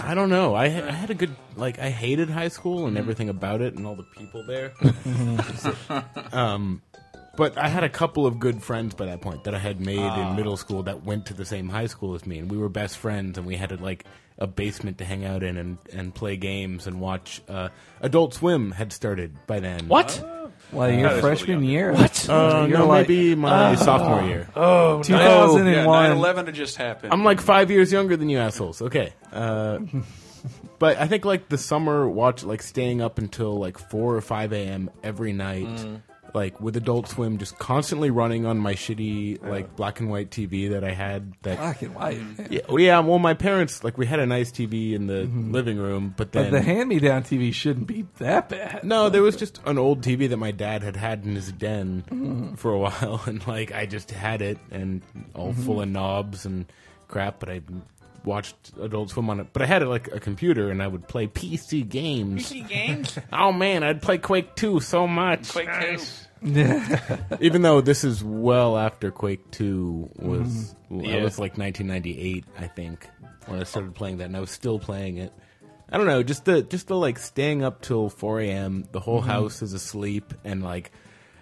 [0.00, 0.54] I don't know.
[0.54, 3.86] I, I had a good, like, I hated high school and everything about it and
[3.86, 4.72] all the people there.
[6.32, 6.82] um,
[7.36, 9.98] But I had a couple of good friends by that point that I had made
[9.98, 10.30] Ah.
[10.30, 12.68] in middle school that went to the same high school as me, and we were
[12.68, 14.04] best friends, and we had a, like
[14.38, 17.42] a basement to hang out in and, and play games and watch.
[17.48, 17.70] Uh,
[18.00, 19.88] Adult Swim had started by then.
[19.88, 20.43] What?
[20.74, 21.92] Well, your That is freshman really year.
[21.92, 22.28] What?
[22.28, 24.48] Uh, You're no, like- maybe my sophomore year.
[24.56, 25.72] Oh, 2001.
[25.72, 25.84] Yeah,
[26.14, 27.12] 9/11 had just happened.
[27.12, 28.82] I'm like five years younger than you assholes.
[28.82, 29.12] Okay.
[29.32, 29.78] Uh,
[30.78, 34.52] but I think like the summer watch, like staying up until like four or five
[34.52, 34.90] a.m.
[35.02, 36.02] every night, Mm.
[36.34, 40.70] Like with Adult Swim just constantly running on my shitty like black and white TV
[40.70, 41.32] that I had.
[41.42, 42.20] That Black and white.
[42.50, 42.98] yeah, well, yeah.
[42.98, 45.52] Well, my parents like we had a nice TV in the mm-hmm.
[45.52, 48.84] living room, but then But the hand-me-down TV shouldn't be that bad.
[48.84, 52.04] no, there was just an old TV that my dad had had in his den
[52.10, 52.54] mm-hmm.
[52.54, 55.02] for a while, and like I just had it and
[55.34, 55.62] all mm-hmm.
[55.62, 56.66] full of knobs and
[57.06, 57.38] crap.
[57.38, 57.60] But I
[58.24, 59.48] watched Adult Swim on it.
[59.52, 62.50] But I had it like a computer, and I would play PC games.
[62.50, 63.18] PC games.
[63.32, 65.50] Oh man, I'd play Quake Two so much.
[65.50, 65.98] Quake two.
[67.40, 71.12] Even though this is well after Quake Two was, Yeah.
[71.12, 73.08] that was like 1998, I think,
[73.46, 75.32] when I started playing that, and I was still playing it.
[75.90, 78.84] I don't know, just the just the like staying up till 4 a.m.
[78.92, 79.30] The whole mm-hmm.
[79.30, 80.90] house is asleep, and like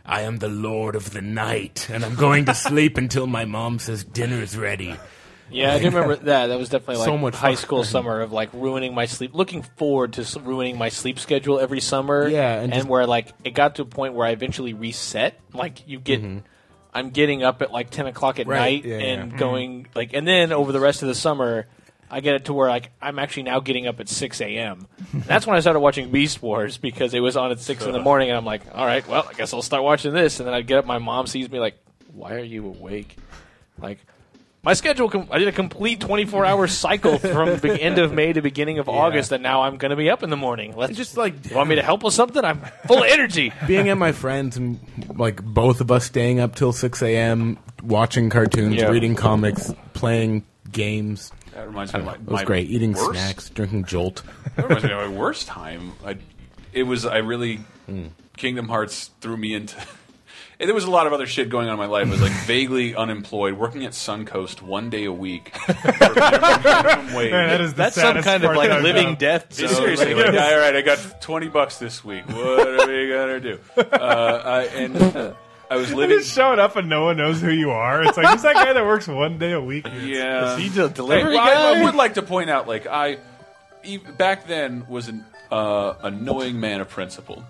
[0.04, 3.78] I am the lord of the night, and I'm going to sleep until my mom
[3.78, 4.96] says dinner's ready.
[5.52, 6.46] Yeah, I do remember that.
[6.48, 7.56] That was definitely like So much high fun.
[7.56, 9.34] school summer of like ruining my sleep.
[9.34, 12.28] Looking forward to ruining my sleep schedule every summer.
[12.28, 15.38] Yeah, and and, just- where like it got to a point where I eventually reset.
[15.52, 16.22] Like you get,
[16.94, 18.50] I'm getting up at like ten o'clock at Mm-hmm.
[18.50, 19.38] Right, night yeah, and yeah.
[19.38, 21.66] going like, and then over the rest of the summer.
[22.14, 24.86] I get it to where like I'm actually now getting up at 6 a.m.
[25.14, 28.00] That's when I started watching Beast Wars because it was on at six in the
[28.02, 30.38] morning, and I'm like, all right, well, I guess I'll start watching this.
[30.38, 31.78] And then I'd get up, my mom sees me like,
[32.12, 33.16] why are you awake?
[33.78, 33.96] Like,
[34.64, 38.33] my schedule, com- I did a complete 24 hour cycle from the end of May
[38.33, 40.77] to beginning of August, and now I'm going to be up in the morning.
[40.77, 42.44] Let's And just like You want me to help with something?
[42.44, 43.53] I'm full of energy.
[43.66, 44.79] being at my friends and
[45.16, 47.59] like both of us staying up till 6 a.m.
[47.83, 48.87] watching cartoons, Yeah.
[48.88, 51.33] reading comics, playing games.
[51.55, 52.70] That reminds me of my, It was my great.
[52.70, 54.22] Eating worst, snacks, drinking Jolt.
[54.57, 55.92] That reminds me of my worst time.
[56.07, 56.16] I,
[56.72, 58.07] it was I really Hmm.
[58.37, 59.77] Kingdom Hearts threw me into.
[60.62, 62.07] And there was a lot of other shit going on in my life.
[62.07, 65.53] I was like vaguely unemployed, working at Suncoast one day a week.
[65.57, 65.75] for
[66.14, 67.33] minimum wage.
[67.33, 69.14] Man, that is the That's some saddest kind of part like I've living done.
[69.16, 69.53] death.
[69.53, 69.77] So, zone.
[69.77, 72.29] seriously, like, all right, I got twenty bucks this week.
[72.29, 72.37] What
[72.68, 73.59] are we gonna do?
[73.77, 75.35] Uh, I, and
[75.68, 76.18] I was living.
[76.20, 78.05] Just showing up and no one knows who you are.
[78.05, 79.87] It's like who's that guy that works one day a week?
[80.01, 82.87] Yeah, Is he the delivery Hey, well, I, I would like to point out, like
[82.87, 83.18] I,
[83.85, 87.42] ev- back then was an uh, a knowing man of principle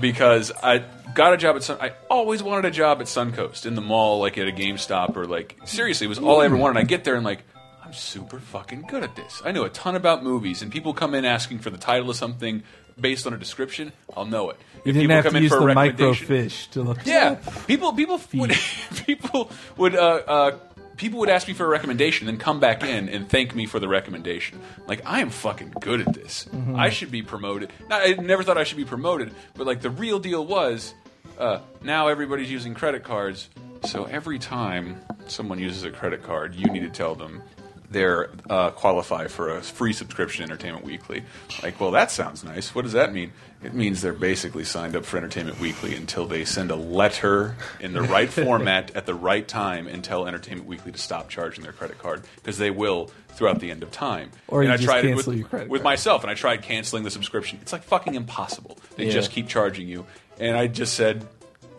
[0.00, 0.84] because I
[1.14, 1.78] got a job at Sun.
[1.80, 5.26] I always wanted a job at Suncoast in the mall, like at a GameStop or
[5.26, 6.78] like seriously, it was all I ever wanted.
[6.80, 7.42] I get there and like.
[7.84, 9.40] I'm super fucking good at this.
[9.44, 12.16] I know a ton about movies, and people come in asking for the title of
[12.16, 12.64] something
[13.00, 13.92] based on a description.
[14.16, 14.56] I'll know it.
[14.84, 16.98] You If didn't people have come to in use for a the microfiche to look.
[16.98, 17.06] At.
[17.06, 17.34] Yeah,
[17.68, 18.50] people people would
[19.06, 20.58] people would uh, uh,
[20.96, 23.78] people would ask me for a recommendation, then come back in and thank me for
[23.78, 24.60] the recommendation.
[24.86, 26.46] Like I am fucking good at this.
[26.74, 27.72] I should be promoted.
[27.88, 30.94] Not, I never thought I should be promoted, but like the real deal was
[31.38, 33.48] uh, now everybody's using credit cards.
[33.84, 37.42] So every time someone uses a credit card, you need to tell them
[37.90, 41.22] they're uh, qualify for a free subscription to Entertainment Weekly.
[41.62, 42.74] Like, well, that sounds nice.
[42.74, 43.32] What does that mean?
[43.62, 47.92] It means they're basically signed up for Entertainment Weekly until they send a letter in
[47.94, 51.72] the right format at the right time and tell Entertainment Weekly to stop charging their
[51.72, 54.30] credit card because they will throughout the end of time.
[54.48, 57.10] Or and I tried it with, your credit with myself, and I tried canceling the
[57.10, 57.58] subscription.
[57.62, 58.78] It's like fucking impossible.
[58.96, 59.12] They Yeah.
[59.12, 60.06] just keep charging you,
[60.38, 61.26] and I just said,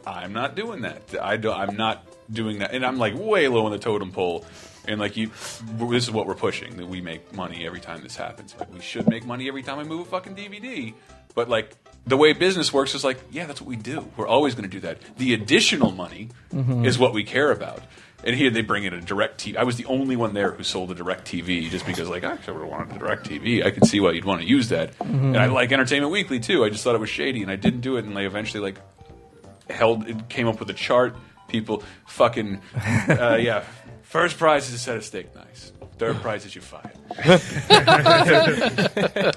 [0.05, 1.01] I'm not doing that.
[1.21, 4.45] I I'm not doing that, and I'm like way low on the totem pole.
[4.87, 5.31] And like you,
[5.77, 8.55] this is what we're pushing that we make money every time this happens.
[8.59, 10.93] Like we should make money every time I move a fucking DVD.
[11.35, 14.09] But like the way business works is like, yeah, that's what we do.
[14.15, 14.99] We're always going to do that.
[15.17, 16.29] The additional money
[16.85, 17.81] is what we care about.
[18.23, 19.55] And here they bring in a direct TV.
[19.57, 22.31] I was the only one there who sold a direct TV just because, like, I
[22.31, 23.63] actually wanted a direct TV.
[23.63, 24.99] I could see why you'd want to use that.
[24.99, 26.63] And I like Entertainment Weekly too.
[26.65, 28.05] I just thought it was shady, and I didn't do it.
[28.05, 28.79] And they eventually like
[29.69, 31.15] held it came up with a chart.
[31.47, 32.61] People fucking
[33.07, 33.63] uh, yeah.
[34.07, 35.73] First prize is a set of steak knives.
[35.97, 36.93] Third prize is you're fired.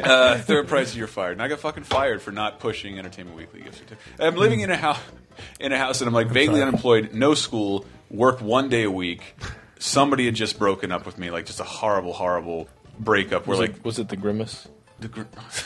[0.01, 1.33] uh, third prize is you're fired.
[1.33, 4.21] And I got fucking fired for not pushing Entertainment Weekly gift certificate.
[4.21, 5.01] I'm living in a house
[5.59, 9.35] in a house and I'm like vaguely unemployed, no school, work one day a week.
[9.81, 13.49] Somebody had just broken up with me, like just a horrible, horrible breakup.
[13.49, 14.69] Where Was, like it, was it the grimace?
[15.01, 15.23] the gr-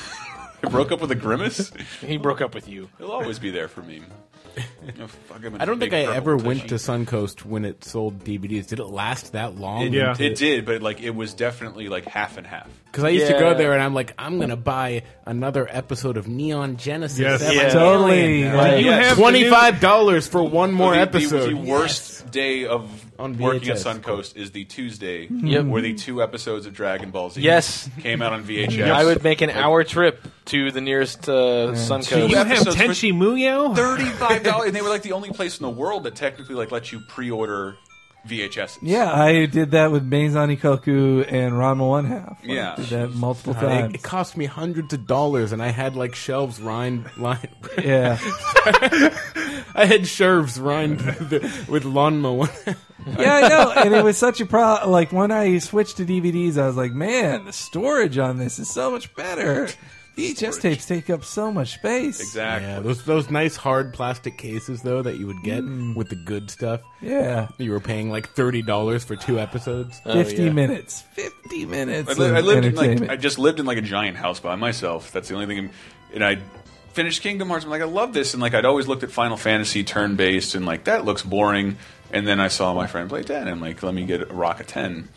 [0.64, 1.70] I broke up with a grimace.
[2.00, 2.88] He broke up with you.
[2.96, 4.00] He'll always be there for me.
[5.28, 6.68] Fuck, I'm a I don't think I purple ever went tushy.
[6.68, 8.68] to Suncoast when it sold DVDs.
[8.68, 9.82] Did it last that long?
[9.82, 10.14] It, Yeah.
[10.18, 12.68] it did, but like it was definitely like half and half.
[12.86, 13.54] Because I used to go Yeah.
[13.54, 17.18] there and I'm like, I'm gonna buy another episode of Neon Genesis.
[17.18, 17.42] Yes.
[17.42, 17.72] Evangelion.
[17.72, 18.20] Totally.
[18.20, 18.44] Do you
[18.90, 19.06] Yes.
[19.08, 21.50] have the Twenty five dollars for one more the, episode.
[21.50, 25.66] The, the worst day of On working at Suncoast is the Tuesday Yep.
[25.66, 27.88] where the two episodes of Dragon Ball Z Yes.
[28.00, 28.90] came out on VHS.
[28.90, 32.28] I would make an hour trip to the nearest uh, Do Suncoast.
[32.28, 33.74] you have episodes for- Tenchi Muyo?
[33.76, 36.72] thirty-five dollars, and they were like the only place in the world that technically like
[36.72, 37.76] let you pre-order
[38.28, 38.78] VHS.
[38.82, 42.38] Yeah, I did that with Maison Ikkoku and Ranma One Half.
[42.42, 42.74] I Yeah.
[42.76, 43.94] did that multiple It, times.
[43.94, 47.04] it cost me hundreds of dollars, and I had like shelves lined.
[47.18, 47.48] lined
[47.82, 48.18] yeah,
[49.74, 52.48] I had shelves lined with, with lawnmower.
[53.18, 53.72] yeah, I know.
[53.76, 54.78] And it was such a pro.
[54.88, 58.70] Like when I switched to DVDs, I was like, man, the storage on this is
[58.70, 59.68] so much better.
[60.16, 62.20] VHS tapes take up so much space.
[62.20, 62.68] exactly.
[62.68, 65.96] yeah, those those nice hard plastic cases though that you would get mm.
[65.96, 66.80] with the good stuff.
[67.00, 70.00] Yeah, You were paying like thirty dollars for two episodes.
[70.04, 70.50] Oh, fifty yeah.
[70.50, 71.02] minutes.
[71.12, 72.08] Fifty minutes.
[72.08, 73.10] I, li- of I lived in like.
[73.10, 75.10] I just lived in like a giant house by myself.
[75.10, 75.58] That's the only thing.
[75.58, 75.70] I'm,
[76.14, 76.38] and I
[76.92, 77.64] finished Kingdom Hearts.
[77.64, 80.54] I'm like, I love this, and like I'd always looked at Final Fantasy turn based,
[80.54, 81.76] and like that looks boring.
[82.12, 84.60] And then I saw my friend play ten, and like, let me get a rock
[84.60, 85.08] of ten.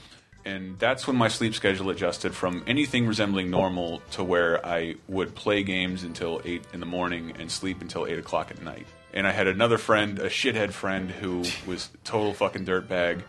[0.48, 5.36] And that's when my sleep schedule adjusted from anything resembling normal to where I would
[5.36, 8.88] play games until eight in the morning and sleep until eight o'clock at night.
[9.14, 13.24] And I had another friend, a shithead friend, who was total fucking dirtbag.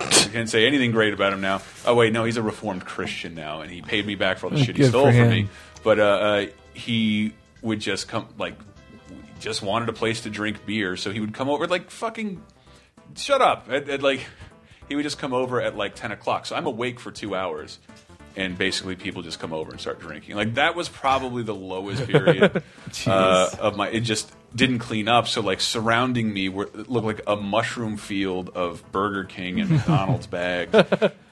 [0.00, 1.60] I can't say anything great about him now.
[1.84, 4.50] Oh wait, no, he's a reformed Christian now, and he paid me back for all
[4.52, 5.30] the shit he Good stole for from him.
[5.30, 5.48] me.
[5.82, 8.54] But uh, uh, he would just come, like,
[9.40, 12.42] just wanted a place to drink beer, so he would come over like fucking.
[13.14, 13.68] Shut up!
[13.70, 14.20] At, at, like,
[14.88, 16.46] he would just come over at like ten o'clock.
[16.46, 17.78] So I'm awake for two hours,
[18.36, 20.36] and basically people just come over and start drinking.
[20.36, 22.62] Like that was probably the lowest period
[23.06, 23.88] uh, of my.
[23.88, 25.28] It just didn't clean up.
[25.28, 30.26] So like surrounding me were looked like a mushroom field of Burger King and McDonald's
[30.26, 30.72] bags.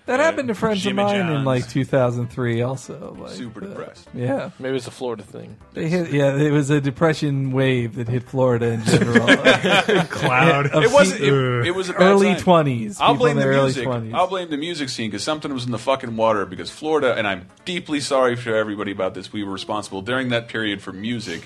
[0.07, 1.47] That happened to friends of Jimmy mine in John's.
[1.47, 2.63] like 2003.
[2.63, 4.09] Also, like, Super uh, depressed.
[4.15, 5.57] Yeah, Maybe it's a Florida thing.
[5.73, 6.11] they hit.
[6.13, 9.27] Yeah, it was a depression wave that hit Florida in general.
[10.09, 10.67] Cloud.
[10.67, 11.21] Of It wasn't.
[11.21, 12.67] se- It, it was a bad early time.
[12.67, 12.99] 20s.
[13.01, 13.87] I'll blame in the their early music.
[13.89, 14.15] 20s.
[14.15, 16.47] I'll blame the music scene because something was in the fucking water.
[16.47, 19.33] Because Florida, and I'm deeply sorry for everybody about this.
[19.33, 21.43] We were responsible during that period for music,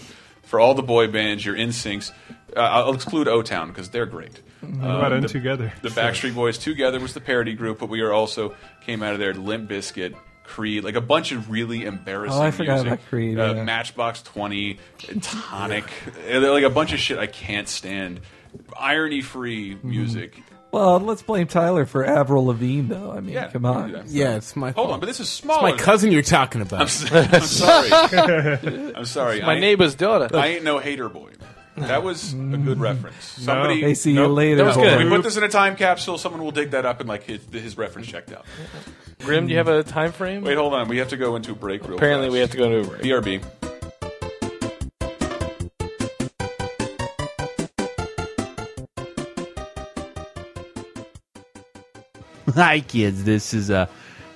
[0.49, 2.11] for all the boy bands, your instincts.
[2.57, 4.41] Uh, I'll exclude O Town because they're great.
[4.61, 5.73] What about Um, In Together?
[5.83, 9.19] The Backstreet Boys together was the parody group, but we are also came out of
[9.21, 9.33] there.
[9.35, 12.41] Limp Bizkit, Creed, like a bunch of really embarrassing.
[12.41, 12.93] Oh, I forgot music.
[12.95, 13.63] about Creed, Uh, yeah.
[13.65, 14.79] Matchbox Twenty,
[15.21, 15.85] Tonic,
[16.33, 18.21] Uh, like a bunch of shit I can't stand.
[18.77, 19.89] Irony-free Mm-hmm.
[19.89, 20.43] music.
[20.71, 23.11] Well, let's blame Tyler for Avril Lavigne, though.
[23.13, 23.93] I mean, Yeah, come on.
[23.93, 24.05] can.
[24.09, 25.63] Yeah, it's my Hold on, but this is It's smaller.
[25.63, 26.83] my cousin you're talking about.
[26.83, 27.91] I'm sorry.
[27.93, 29.41] I'm sorry.
[29.43, 30.29] My I, neighbor's daughter.
[30.37, 31.31] I ain't no hater boy.
[31.77, 33.25] That was a good reference.
[33.25, 33.81] Somebody.
[33.81, 34.37] Hey, see you Nope.
[34.37, 34.57] later.
[34.57, 34.99] That was good.
[35.03, 36.19] We put this in a time capsule.
[36.19, 38.45] Someone will dig that up and like his, his reference checked out.
[39.21, 40.43] Grimm, do you have a time frame?
[40.43, 40.89] Wait, hold on.
[40.89, 41.85] We have to go into a break.
[41.87, 42.33] Real Apparently, fast.
[42.33, 43.03] we have to go to a break.
[43.03, 43.68] BRB.
[52.55, 53.25] Hi, kids.
[53.25, 53.89] This is uh,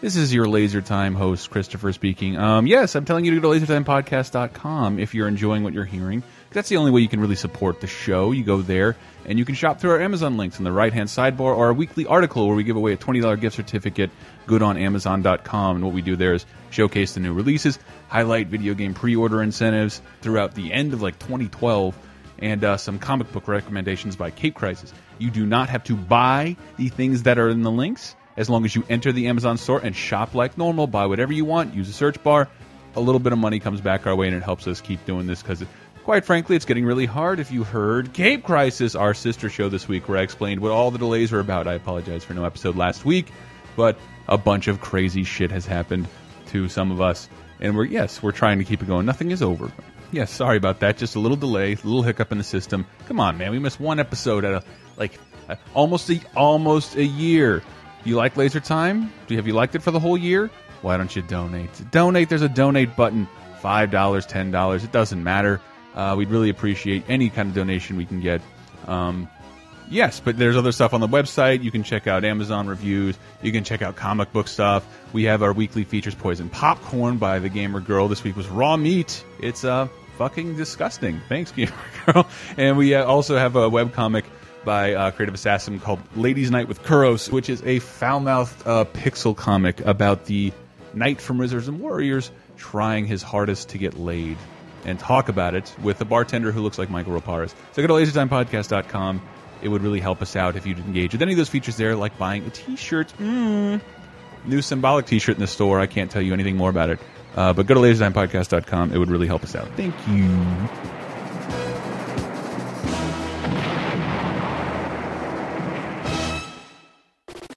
[0.03, 2.37] this is your Laser Time host, Christopher speaking.
[2.37, 6.22] Um, yes, I'm telling you to go to lasertimepodcast.com if you're enjoying what you're hearing.
[6.51, 8.33] That's the only way you can really support the show.
[8.33, 11.09] You go there and you can shop through our Amazon links in the right hand
[11.09, 14.11] sidebar or our weekly article where we give away a $20 gift certificate
[14.46, 15.77] good on Amazon.com.
[15.77, 19.42] And what we do there is showcase the new releases, highlight video game pre order
[19.42, 21.96] incentives throughout the end of like 2012
[22.43, 24.93] and uh, some comic book recommendations by Cape Crisis.
[25.19, 28.65] You do not have to buy the things that are in the links as long
[28.65, 31.89] as you enter the Amazon store and shop like normal, buy whatever you want, use
[31.89, 32.49] a search bar.
[32.97, 35.27] A little bit of money comes back our way and it helps us keep doing
[35.27, 35.65] this because,
[36.05, 37.41] quite frankly, it's getting really hard.
[37.41, 40.91] If you heard Cape Crisis, our sister show this week, where I explained what all
[40.91, 43.31] the delays were about, I apologize for no episode last week,
[43.77, 46.09] but a bunch of crazy shit has happened
[46.49, 47.29] to some of us.
[47.61, 49.07] And we're, yes, we're trying to keep it going.
[49.07, 49.71] Nothing is over.
[50.12, 50.98] Yes, sorry about that.
[50.98, 52.87] Just a little delay, a little hiccup in the system.
[53.07, 53.51] Come on, man.
[53.51, 54.62] We missed one episode at a
[54.96, 55.18] like
[55.75, 57.62] almost a almost a year.
[58.05, 59.12] You like Laser Time?
[59.27, 60.51] Do you, have you liked it for the whole year?
[60.83, 61.70] Why don't you donate?
[61.90, 62.29] Donate.
[62.29, 63.27] There's a donate button.
[63.61, 64.85] Five dollars, ten dollars.
[64.85, 65.61] It doesn't matter.
[65.94, 68.42] Uh, we'd really appreciate any kind of donation we can get.
[68.87, 69.29] Um,
[69.92, 71.62] Yes, but there's other stuff on the website.
[71.62, 73.19] You can check out Amazon reviews.
[73.42, 74.87] You can check out comic book stuff.
[75.13, 78.08] We have our weekly features, Poison Popcorn by the Gamer Girl.
[78.08, 79.23] This week was Raw Meat.
[79.38, 79.88] It's uh,
[80.19, 81.21] fucking disgusting.
[81.29, 81.73] Thanks, Gamer
[82.06, 82.27] Girl.
[82.56, 84.25] And we uh, also have a webcomic
[84.65, 89.37] by uh, Creative Assassin called Ladies Night with Kuros, which is a foul-mouthed uh, pixel
[89.37, 90.52] comic about the
[90.94, 94.37] knight from Wizards and Warriors trying his hardest to get laid.
[94.85, 97.54] and talk about it with a bartender who looks like Michael Raparis.
[97.73, 99.23] So go to lasertimepodcast.com.
[99.63, 101.94] It would really help us out if you'd engage with any of those features there,
[101.94, 103.13] like buying a T-shirt.
[103.19, 103.81] Mm.
[104.44, 105.79] New symbolic T-shirt in the store.
[105.79, 106.98] I can't tell you anything more about it.
[107.37, 108.93] Uh, but go to lasertimepodcast.com.
[108.93, 109.69] It would really help us out.
[109.77, 110.29] Thank you.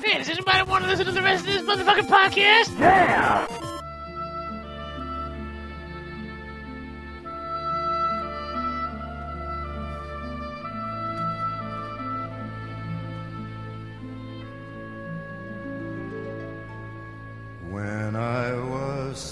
[0.04, 2.80] Hey, does anybody want to listen to the rest of this motherfucking podcast?
[2.80, 3.48] Yeah!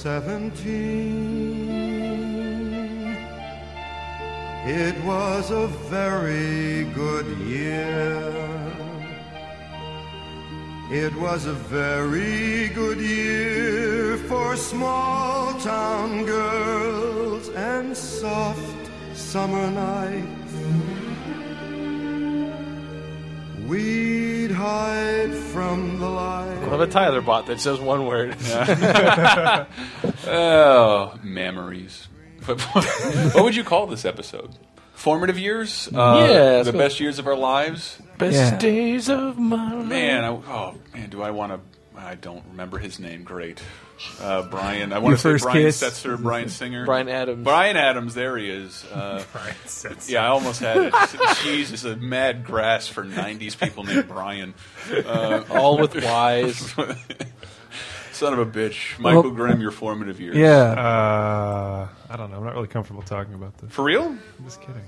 [0.03, 1.63] Seventeen,
[4.65, 8.33] it was a very good year.
[10.91, 20.53] It was a very good year for small town girls and soft summer nights.
[23.69, 26.52] We'd hide from the light.
[26.73, 28.35] I love a Tyler bot that says one word.
[30.27, 32.07] oh, memories.
[32.45, 34.49] what would you call this episode?
[34.95, 35.87] Formative years?
[35.93, 37.99] Uh, Yeah, the so- best years of our lives?
[38.17, 38.57] Best Yeah.
[38.57, 39.85] days of my life.
[39.87, 41.59] Man, I, oh man, do I want to?
[41.97, 43.23] I don't remember his name.
[43.23, 43.61] Great,
[44.21, 44.91] uh, Brian.
[44.91, 45.81] I Your want to say first Brian kiss.
[45.81, 47.43] Setzer, Bryan Singer, Bryan Adams.
[47.43, 48.13] Bryan Adams.
[48.15, 48.83] There he is.
[48.91, 50.09] Uh, Brian Setzer.
[50.09, 50.93] Yeah, I almost had it.
[51.43, 54.53] Jesus, a mad grass for '90s people named Brian.
[54.91, 56.73] Uh, All with Ys.
[58.13, 59.59] Son of a bitch, Michael Well- Grimm.
[59.59, 60.35] Your formative years.
[60.35, 60.49] Yeah.
[60.73, 62.37] Uh, I don't know.
[62.37, 63.71] I'm not really comfortable talking about this.
[63.71, 64.03] For real?
[64.03, 64.83] I'm just kidding.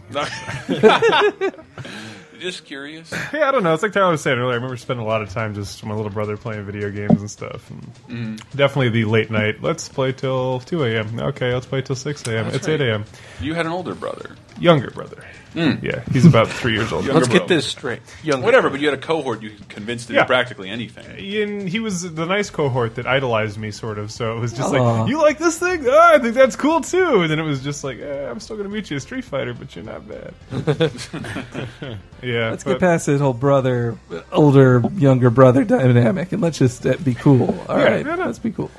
[2.45, 3.11] Just curious.
[3.33, 3.73] Yeah, I don't know.
[3.73, 4.51] It's like Tyler was saying earlier.
[4.51, 7.19] I remember spending a lot of time just with my little brother playing video games
[7.19, 7.69] and stuff.
[7.71, 8.57] And Mm-hmm.
[8.57, 9.63] Definitely the late night.
[9.63, 11.19] Let's play till 2 a.m.
[11.19, 12.45] Okay, let's play till 6 a.m.
[12.45, 12.79] That's It's right.
[12.79, 13.05] 8 a.m.
[13.41, 14.35] You had an older brother.
[14.59, 15.25] Younger brother.
[15.55, 15.81] Mm.
[15.81, 17.05] Yeah, he's about three years old.
[17.05, 18.01] Younger Let's get this straight.
[18.23, 20.21] Young Whatever, but you had a cohort you convinced convince to Yeah.
[20.23, 21.05] do practically anything.
[21.43, 24.11] And he was the nice cohort that idolized me, sort of.
[24.11, 25.01] So it was just Aw.
[25.01, 25.85] like, you like this thing?
[25.87, 27.21] Oh, I think that's cool too.
[27.21, 29.23] And then it was just like, eh, I'm still going to meet you a Street
[29.23, 30.33] Fighter, but you're not bad.
[32.21, 32.49] yeah.
[32.49, 33.97] Let's but- get past this whole brother,
[34.31, 37.57] older, younger brother dynamic, and let's just uh, be cool.
[37.69, 38.25] All Yeah, right, yeah, no.
[38.25, 38.71] let's be cool.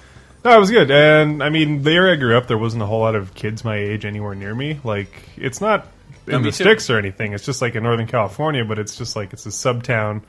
[0.44, 0.90] No, it was good.
[0.90, 3.64] And I mean, the area I grew up, there wasn't a whole lot of kids
[3.64, 4.78] my age anywhere near me.
[4.84, 5.90] Like, it's not No,
[6.26, 7.32] in the sticks or anything.
[7.32, 10.22] It's just like in Northern California, but it's just like it's a sub town.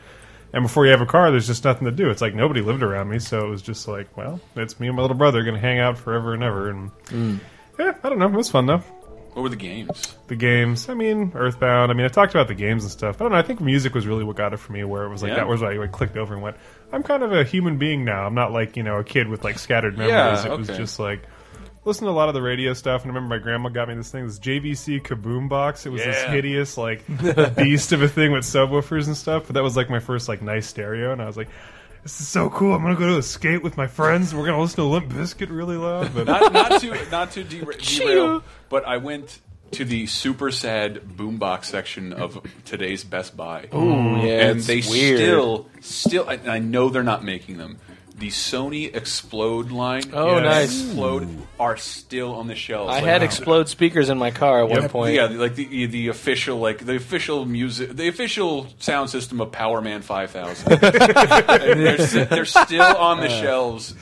[0.54, 2.10] And before you have a car, there's just nothing to do.
[2.10, 4.95] It's like nobody lived around me, so it was just like, well, it's me and
[4.95, 6.70] my little brother going to hang out forever and ever.
[6.70, 7.39] And Mm.
[7.78, 8.28] yeah, I don't know.
[8.28, 8.82] It was fun though.
[9.34, 10.16] What were the games?
[10.28, 11.91] The games, I mean, Earthbound.
[11.91, 13.18] I mean, I talked about the games and stuff.
[13.22, 13.38] I don't know.
[13.38, 15.36] I think music was really what got it for me, where it was like Yeah.
[15.36, 16.56] that was where I clicked over and went,
[16.91, 18.26] I'm kind of a human being now.
[18.26, 20.43] I'm not like you know a kid with like scattered memories.
[20.43, 21.22] Yeah, it was just like
[21.88, 23.01] listen to a lot of the radio stuff.
[23.03, 25.85] And I remember my grandma got me this thing, this JVC Kaboom box.
[25.85, 26.31] It was this Yeah.
[26.31, 27.03] hideous like
[27.55, 29.43] beast of a thing with subwoofers and stuff.
[29.47, 31.47] But that was like my first like nice stereo, and I was like.
[32.03, 32.73] This is so cool!
[32.73, 34.33] I'm gonna go to a skate with my friends.
[34.33, 36.13] We're gonna listen to Limp Bizkit really loud.
[36.15, 39.39] But not not to not to dera- derail, but I went
[39.71, 43.67] to the super sad boombox section of today's Best Buy.
[43.73, 45.17] Ooh, yeah, and it's they weird.
[45.17, 47.77] still still and I know they're not making them.
[48.18, 50.74] The Sony Xplod line, Oh, and nice.
[50.82, 52.89] Xplod are still on the shelves.
[52.91, 55.13] I Like, had Xplod speakers in my car at one point.
[55.13, 60.01] Yeah, like the the official like the official music, the official sound system of Powerman
[60.03, 60.80] Five Thousand.
[60.82, 63.41] they're, they're still on the uh.
[63.41, 63.93] shelves.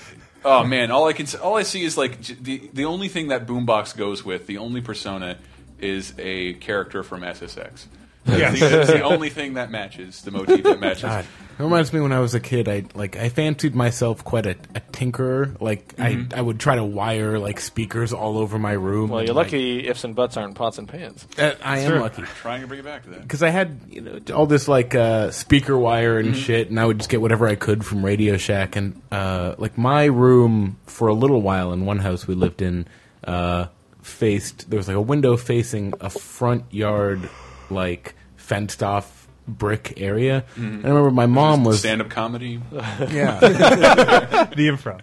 [0.46, 3.28] Oh man, all I can s- all I see is like the the only thing
[3.30, 5.38] that boombox goes with, the only persona
[5.80, 7.88] is a character from SSX.
[8.26, 8.60] That's, Yes.
[8.60, 11.04] the, that's the only thing that matches the motif that matches.
[11.04, 11.26] God.
[11.58, 12.68] It reminds me when I was a kid.
[12.68, 15.56] I like I fancied myself quite a, a tinkerer.
[15.62, 16.34] Like Mhm.
[16.34, 19.10] I I would try to wire like speakers all over my room.
[19.10, 21.26] Well, and, you're like, lucky ifs and buts aren't pots and pans.
[21.40, 23.22] Uh, I am lucky Trying to bring it back to that.
[23.22, 26.44] because I had you know all this like uh, speaker wire and Mhm.
[26.46, 28.76] shit, and I would just get whatever I could from Radio Shack.
[28.76, 32.86] And uh, like my room for a little while in one house we lived in
[33.24, 33.68] uh,
[34.02, 37.30] faced there was like a window facing a front yard
[37.72, 39.15] like fenced off
[39.48, 40.44] brick area.
[40.56, 40.76] Mhm.
[40.78, 42.60] And I remember my mom was stand up comedy.
[42.72, 43.40] yeah.
[43.40, 45.02] the improv.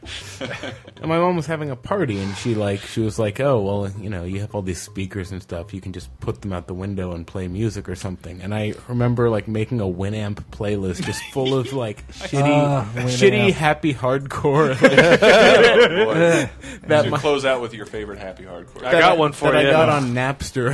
[0.99, 3.91] And my mom was having a party, and she like she was like, "Oh, well,
[4.01, 5.73] you know, you have all these speakers and stuff.
[5.75, 8.75] You can just put them out the window and play music or something." And I
[8.89, 14.77] remember like making a Winamp playlist just full of like shitty, Ah, shitty, happy hardcore.
[16.03, 16.51] Oh, that
[16.89, 18.85] That my- close out with your favorite happy hardcore.
[18.85, 20.73] i got that that I got on Napster.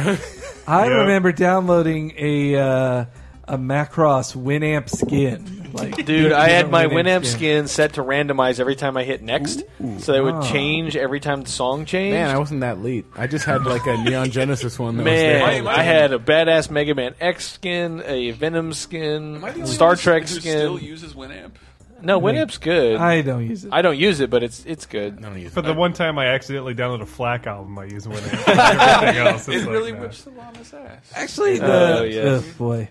[0.66, 0.92] I Yeah.
[1.00, 3.04] remember downloading a uh,
[3.48, 5.70] a Macross Winamp skin.
[5.72, 9.22] Like, Dude, I had my Winamp Winamp skin set to randomize every time I hit
[9.22, 9.62] next,
[9.98, 10.50] so it would Ah.
[10.52, 12.14] change every time the song changed.
[12.14, 13.04] Man, I wasn't that late.
[13.16, 14.96] I just had like a Neon Genesis one.
[14.96, 15.68] That Man, was there.
[15.68, 19.72] I had a badass Mega Man X skin, a Venom skin, Am I the only
[19.72, 20.40] Star one Trek who skin.
[20.58, 21.52] still uses Winamp?
[22.00, 22.96] no, Winamp's good.
[22.96, 23.72] I don't use it.
[23.72, 25.18] I don't use it, but it's it's good.
[25.18, 25.66] I don't use For it.
[25.66, 28.48] the one time I accidentally downloaded a FLAC album, I used Winamp.
[28.48, 30.00] Everything else, it's It like, really nah.
[30.00, 31.12] whips Solana's ass.
[31.14, 32.20] Actually, the Oh, yeah.
[32.22, 32.88] oh, boy,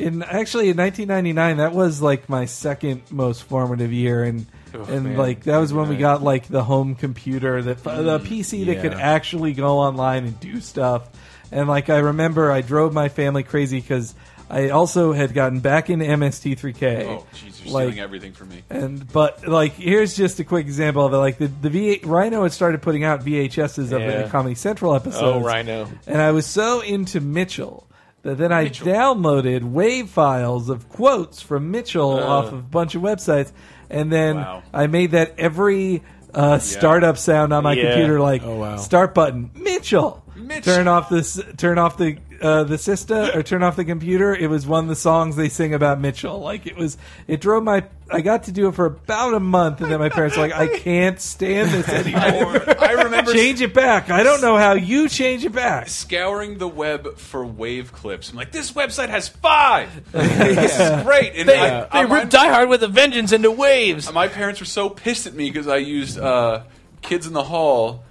[0.00, 5.04] in actually in 1999, that was like my second most formative year, and Oh, and
[5.04, 5.16] man.
[5.16, 7.90] like that was when we got like the home computer, that the
[8.20, 11.08] mm, PC that could actually go online and do stuff,
[11.50, 14.14] and like I remember, I drove my family crazy because
[14.48, 17.04] I also had gotten back into MST3K.
[17.06, 18.62] Oh, jeez, you're Like- stealing everything from me.
[18.70, 21.18] And but like here's just a quick example of it.
[21.18, 24.22] Like the the v- Rhino had started putting out VHSs of Yeah.
[24.22, 25.22] the Comedy Central oh, episodes.
[25.22, 25.88] Oh, Rhino.
[26.06, 27.86] And I was so into Mitchell
[28.22, 33.02] that then I downloaded wave files of quotes from Mitchell off of a bunch of
[33.02, 33.52] websites,
[33.88, 34.62] and then Wow.
[34.74, 36.02] I made that every
[36.32, 37.90] uh, startup sound on my Yeah.
[37.90, 38.76] computer, like Oh, wow.
[38.76, 40.22] start button Mitchell.
[40.36, 40.64] Mitch.
[40.64, 41.40] Turn off this.
[41.56, 44.34] Turn off the uh, the sister or turn off the computer.
[44.34, 46.38] It was one of the songs they sing about Mitchell.
[46.40, 46.96] Like it was.
[47.26, 47.84] It drove my.
[48.12, 50.52] I got to do it for about a month, and then my parents were like,
[50.52, 54.10] "I can't stand this anymore." I remember change it back.
[54.10, 55.88] I don't know how you change it back.
[55.88, 58.30] scouring the web for wave clips.
[58.30, 60.10] I'm like, this website has five.
[60.12, 61.34] this is great.
[61.36, 64.12] And They, I, they I- ripped Die Hard with a vengeance into waves.
[64.12, 66.62] my parents were so pissed at me because I used uh,
[67.02, 68.02] Kids in the Hall.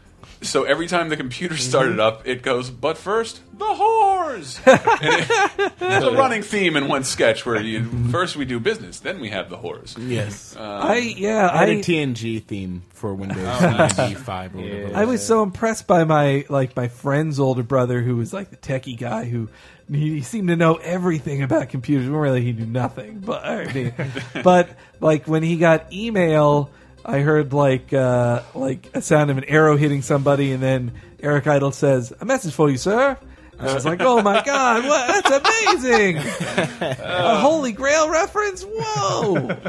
[0.42, 1.70] So every time the computer mm-hmm.
[1.70, 4.60] started up, it goes, but first, the whores!
[4.66, 9.00] And it- There's a running theme in one sketch where you first we do business,
[9.00, 9.96] then we have the whores.
[10.00, 10.56] yes.
[10.56, 11.50] Um, I yeah.
[11.52, 14.96] I had I a TNG theme for Windows 95 or whatever.
[14.96, 18.58] I was so impressed by my like my friend's older brother who was like the
[18.58, 19.50] techie guy who
[19.92, 22.10] he, he seemed to know everything about computers.
[22.10, 23.94] Well, really, he knew nothing, but I mean,
[24.44, 24.70] but
[25.00, 26.70] like when he got email,
[27.10, 31.48] I heard like uh, like a sound of an arrow hitting somebody, and then Eric
[31.48, 33.18] Idle says, "A message for you, sir."
[33.58, 35.24] And I was like, "Oh my god, what?
[35.26, 36.18] That's amazing!
[37.02, 38.64] A Holy Grail reference!
[38.64, 39.58] Whoa!"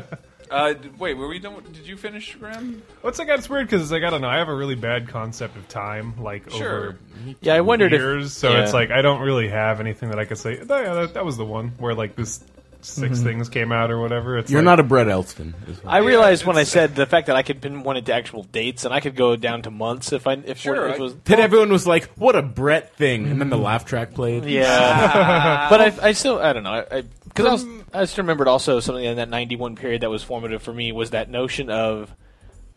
[0.51, 1.55] Uh, d- wait, were we done?
[1.55, 2.83] with- Did you finish, Graham?
[3.03, 5.57] What's like it's weird because like I don't know I have a really bad concept
[5.57, 6.77] of time like Sure.
[6.89, 6.99] over
[7.41, 8.65] Yeah, I wondered years if so yeah.
[8.65, 11.25] it's like I don't really have anything that I could say oh, yeah that, that
[11.25, 12.43] was the one where like this
[12.85, 13.25] 6 mm-hmm.
[13.25, 15.55] things came out or whatever it's You're like, not a Brett Elston.
[15.85, 18.85] I realized when I said the fact that I could pinpoint it to actual dates,
[18.85, 21.15] and I could go down to months if I if, Sure, if it was.
[21.25, 23.63] Then everyone was like, "What a Brett thing," and then the mm.
[23.63, 24.45] laugh track played.
[24.45, 26.85] Yeah, but I, I still I don't know
[27.25, 30.23] because I, was um, I just remembered also something in that '91 period that was
[30.23, 32.15] formative for me was that notion of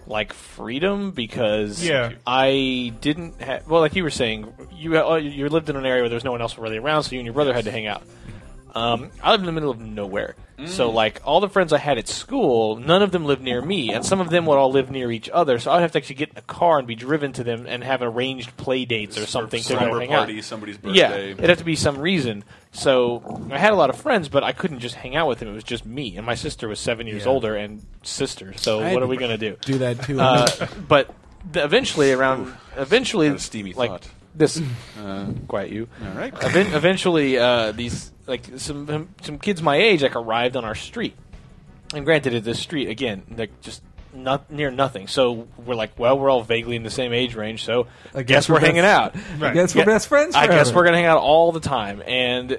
[0.07, 2.13] like freedom because Yeah.
[2.27, 6.01] I didn't have well like you were saying you uh, you lived in an area
[6.01, 7.71] where there was no one else really around so you and your brother had to
[7.71, 8.03] hang out.
[8.75, 11.97] Um, I live in the middle of nowhere, so like all the friends I had
[11.97, 14.89] at school, none of them lived near me, and some of them would all live
[14.89, 15.59] near each other.
[15.59, 17.83] So I'd have to actually get in a car and be driven to them and
[17.83, 20.43] have arranged play dates or something to go Slumber hang party, out.
[20.43, 22.43] somebody's Yeah, it'd have to be some reason.
[22.71, 25.49] So I had a lot of friends, but I couldn't just hang out with them.
[25.49, 27.31] It was just me, and my sister was seven years Yeah.
[27.31, 28.53] older and sister.
[28.55, 29.57] So I what are we gonna do?
[29.61, 30.19] Do that too.
[30.19, 30.47] Uh,
[30.87, 31.13] but
[31.53, 34.07] th- eventually, around eventually, Got a steamy like thought.
[34.33, 34.59] this.
[34.99, 35.87] Uh, quiet you.
[36.03, 36.33] All right.
[36.45, 41.15] Even- eventually, uh, these like some some kids my age like arrived on our street,
[41.93, 43.81] and granted, at this street again, like just
[44.13, 45.07] not near nothing.
[45.07, 48.47] So we're like, well, we're all vaguely in the same age range, so I guess,
[48.47, 49.13] we're, we're hanging out.
[49.13, 52.03] best- I guess we're best friends I guess we're gonna hang out all the time,
[52.05, 52.57] and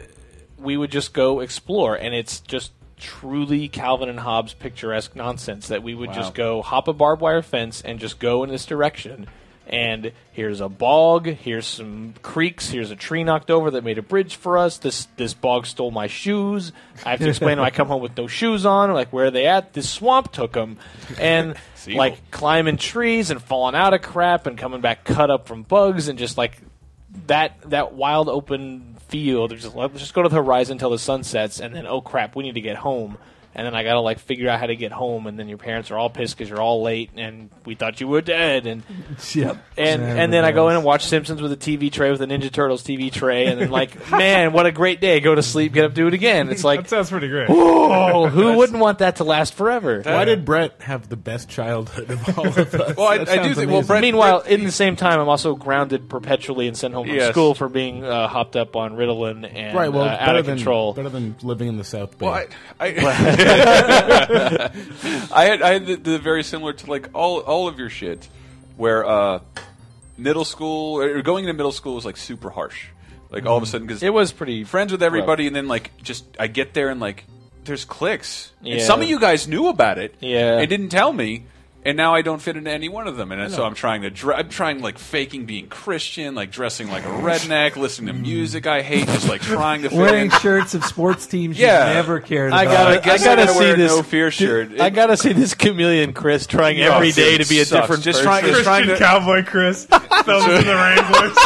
[0.59, 5.83] we would just go explore, and it's just truly Calvin and Hobbes picturesque nonsense that
[5.83, 6.15] we would Wow.
[6.15, 9.27] just go hop a barbed wire fence and just go in this direction.
[9.67, 11.27] And here's a bog.
[11.27, 12.69] Here's some creeks.
[12.69, 14.77] Here's a tree knocked over that made a bridge for us.
[14.77, 16.73] This this bog stole my shoes.
[17.05, 18.93] I have to explain when I come home with no shoes on.
[18.93, 19.73] Like where are they at?
[19.73, 20.77] This swamp took them,
[21.19, 21.57] and
[21.89, 26.09] like climbing trees and falling out of crap and coming back cut up from bugs
[26.09, 26.61] and just like
[27.27, 29.57] that that wild open field.
[29.57, 32.37] Just let's just go to the horizon until the sun sets, and then oh crap,
[32.37, 33.17] we need to get home.
[33.57, 35.91] And then I gotta like figure out how to get home, and then your parents
[35.93, 38.83] are all pissed because you're all late, and we thought you were dead, and
[39.35, 39.57] Yep.
[39.79, 42.21] and Yeah, and then I go in and watch Simpsons with a TV tray with
[42.21, 45.21] a Ninja Turtles TV tray, and then like, man, what a great day!
[45.21, 46.49] Go to sleep, get up, do it again.
[46.51, 50.03] It's like, that sounds pretty great oh, who wouldn't want that to last forever?
[50.03, 52.97] Why did Brett have the best childhood of all of us?
[52.97, 53.83] Well, I- I do sounds think- well.
[53.83, 57.31] Brett- Meanwhile, in the same time, I'm also grounded perpetually and sent home from Yes.
[57.31, 60.47] school for being uh, hopped up on Ritalin and right, well, uh, out better of
[60.47, 60.93] than control.
[60.93, 62.27] better than living in the South Bay.
[62.27, 62.47] Well, I,
[62.87, 63.44] I,
[65.33, 68.29] I had, I had the, the very similar to like all all of your shit,
[68.77, 69.41] where uh,
[70.17, 72.87] middle school or going into middle school was like super harsh.
[73.31, 75.91] Like all of a sudden, because it was pretty friends with everybody, and then like
[76.03, 77.25] just I get there and like
[77.65, 78.53] there's clicks.
[78.65, 80.15] And some of you guys knew about it.
[80.21, 80.59] Yeah.
[80.59, 81.47] and didn't tell me.
[81.87, 83.63] And now I don't fit into any one of them, and so.
[83.63, 84.11] I'm trying to.
[84.11, 88.23] Dre- I'm trying like faking being Christian, like dressing like a redneck, listening to mm.
[88.23, 90.39] music I hate, just like trying to fit Wearing in.
[90.39, 91.89] shirts of sports teams Yeah.
[91.89, 92.73] you never cared I about.
[92.73, 94.81] gotta, I, guess I gotta gotta see wear a this no fear shirt.
[94.81, 97.67] I gotta see this chameleon Chris trying Yeah, every dude, day it to be a
[97.67, 97.83] sucks.
[97.83, 98.31] different Just person.
[98.31, 99.85] trying- just trying Christian to- cowboy Chris
[100.25, 101.37] films in the Wranglers.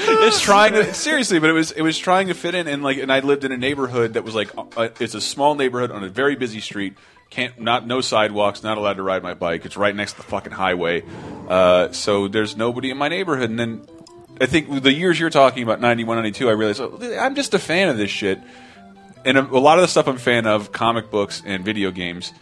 [0.00, 2.98] it's trying to seriously, but it was it was trying to fit in, and like,
[2.98, 6.04] and I lived in a neighborhood that was like, uh, it's a small neighborhood on
[6.04, 6.96] a very busy street.
[7.30, 9.66] Can't not no sidewalks, not allowed to ride my bike.
[9.66, 11.02] It's right next to the fucking highway,
[11.48, 13.50] uh, so there's nobody in my neighborhood.
[13.50, 13.86] And then
[14.40, 17.58] I think the years you're talking about, 91, 92, I realized oh, I'm just a
[17.58, 18.38] fan of this shit,
[19.24, 21.90] and a, a lot of the stuff I'm a fan of, comic books and video
[21.90, 22.32] games.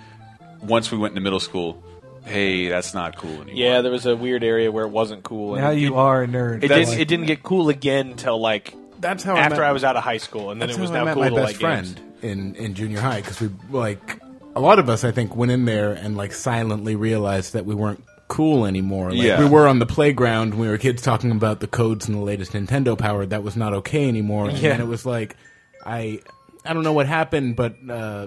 [0.62, 1.82] Once we went into middle school,
[2.26, 3.54] hey, that's not cool anymore.
[3.54, 5.54] Yeah, there was a weird area where it wasn't cool.
[5.54, 6.62] and Now it- you are a nerd.
[6.64, 9.72] It, didn't, it didn't get cool again until like That's how I after met- I
[9.72, 11.22] was out of high school, and then That's it was how I now met cool
[11.22, 12.00] my to best like friend games.
[12.22, 14.20] in in junior high because we like
[14.54, 17.74] a lot of us I think went in there and like silently realized that we
[17.74, 19.12] weren't cool anymore.
[19.12, 19.38] Like, Yeah.
[19.38, 20.50] we were on the playground.
[20.54, 23.24] when We were kids talking about the codes and the latest Nintendo power.
[23.26, 24.48] That was not okay anymore.
[24.48, 24.70] And Yeah.
[24.70, 25.36] then it was like
[25.84, 26.20] I
[26.64, 27.76] I don't know what happened, but.
[27.88, 28.26] Uh,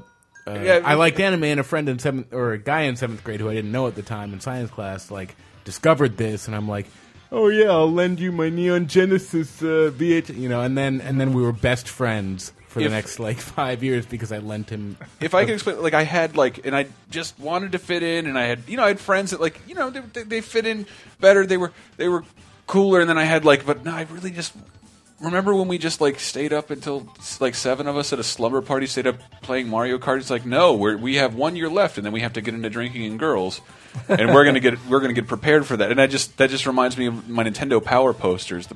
[0.49, 3.23] uh, Yeah, I liked anime, and a friend in seventh or a guy in seventh
[3.23, 6.55] grade who I didn't know at the time in science class like discovered this, and
[6.55, 6.87] I'm like,
[7.31, 11.19] oh yeah, I'll lend you my Neon Genesis uh, VH, you know, and then and
[11.19, 14.97] then we were best friends for the next like five years because I lent him.
[15.19, 18.27] if I could explain, like I had like, and I just wanted to fit in,
[18.27, 20.41] and I had, you know, I had friends that like, you know, they, they, they
[20.41, 20.85] fit in
[21.19, 21.45] better.
[21.45, 22.23] They were they were
[22.67, 24.53] cooler, and then I had like, but no, I really just
[25.22, 27.07] remember when we just like stayed up until
[27.39, 30.17] like seven of us at a slumber party, stayed up playing Mario Kart.
[30.17, 32.53] It's like, no, we're, we have one year left, and then we have to get
[32.53, 33.61] into drinking and girls,
[34.07, 35.91] and we're gonna get we're gonna get prepared for that.
[35.91, 38.76] And I just that just reminds me of my Nintendo Power posters, the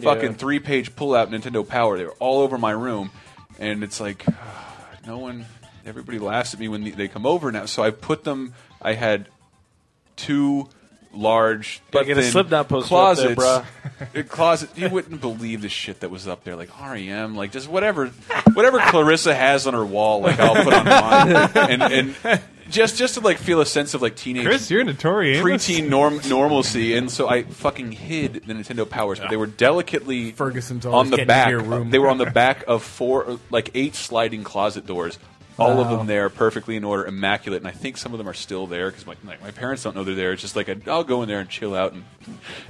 [0.00, 1.98] fucking three page pull out Nintendo Power.
[1.98, 3.10] They were all over my room,
[3.58, 4.24] and it's like
[5.06, 5.46] no one
[5.86, 9.26] everybody laughs at me when they come over now so i put them i had
[10.14, 10.68] two
[11.12, 13.66] large but get a thin Slipknot poster up there, closets
[14.14, 17.68] a closet you wouldn't believe the shit that was up there like rem like just
[17.68, 18.06] whatever
[18.52, 21.50] whatever clarissa has on her wall like i'll put on mine
[21.82, 21.82] and,
[22.24, 22.40] and
[22.70, 25.42] just just to like feel a sense of like teenage Chris, you're notorious.
[25.42, 30.32] preteen norm normalcy, and so I fucking hid the Nintendo Powers, but they were delicately
[30.32, 31.50] Ferguson's on the getting back.
[31.50, 31.90] your room.
[31.90, 35.18] They were on the back of four, like eight sliding closet doors.
[35.60, 38.34] All of them there, perfectly in order, immaculate, and I think some of them are
[38.34, 40.32] still there because my, like, my parents don't know they're there.
[40.32, 42.04] It's just like i I'll go in there and chill out and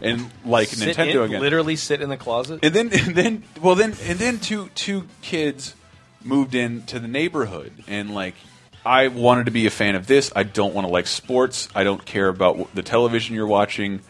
[0.01, 1.41] and like Sit Nintendo in- again.
[1.41, 2.61] Literally sit in the closet.
[2.63, 5.75] And then, and then, well, then, and then two two kids
[6.23, 8.35] moved into the neighborhood, and like,
[8.85, 10.33] I wanted to be a fan of this.
[10.35, 11.69] I don't want to like sports.
[11.75, 14.01] I don't care about the television you're watching.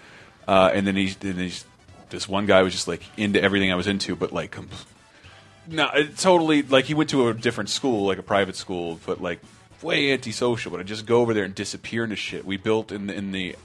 [0.47, 1.65] Uh, and then he's, then he's,
[2.09, 4.57] this one guy was just like into everything I was into, but like,
[5.69, 9.21] no, it totally like he went to a different school, like a private school, but
[9.21, 9.41] like
[9.83, 10.71] way antisocial.
[10.71, 12.45] But I just go over there and disappear into shit.
[12.45, 13.57] We built in the, in the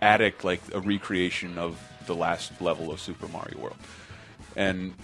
[0.00, 3.76] attic like a recreation of the last level of Super Mario World,
[4.54, 4.94] and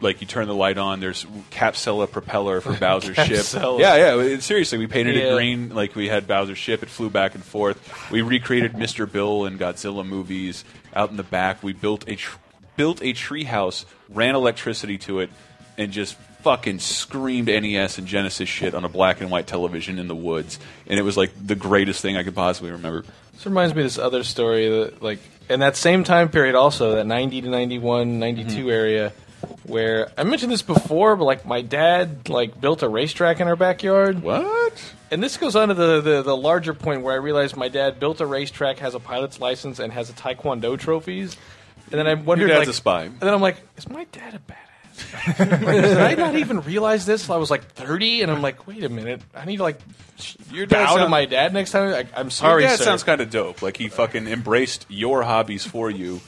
[0.00, 3.62] like you turn the light on, there's Capsela propeller for Bowser's ship.
[3.78, 4.38] Yeah, yeah.
[4.40, 5.30] seriously, we painted Yeah.
[5.30, 6.82] it green like we had Bowser's ship.
[6.82, 8.10] It flew back and forth.
[8.10, 9.10] We recreated Mr.
[9.10, 11.62] Bill and Godzilla movies out in the back.
[11.62, 12.36] We built a tr-
[12.76, 15.30] built a treehouse, ran electricity to it,
[15.78, 20.08] and just fucking screamed NES and Genesis shit on a black and white television in
[20.08, 20.58] the woods.
[20.88, 23.04] And it was like the greatest thing I could possibly remember.
[23.32, 26.96] This reminds me of this other story that, like, in that same time period, also
[26.96, 28.70] that 90 to 91, 92 Mm-hmm.
[28.70, 29.12] area,
[29.64, 33.56] where I mentioned this before, but like my dad like built a racetrack in our
[33.56, 34.22] backyard.
[34.22, 34.94] What?
[35.10, 37.98] And this goes on to the, the, the larger point where I realized my dad
[38.00, 41.36] built a racetrack, has a pilot's license, and has a taekwondo trophies.
[41.90, 43.02] And then I wondered, dad's like, a spy.
[43.04, 44.56] And then I'm like, is my dad a badass?
[45.38, 47.28] Did I not even realize this?
[47.30, 49.78] I was like 30, and I'm like, wait a minute, I need to like
[50.18, 51.90] sh- Your dad bow to my dad next time.
[51.90, 52.84] Like, I'm sorry, Your dad sir.
[52.84, 53.62] sounds kind of dope.
[53.62, 56.20] Like he fucking embraced your hobbies for you.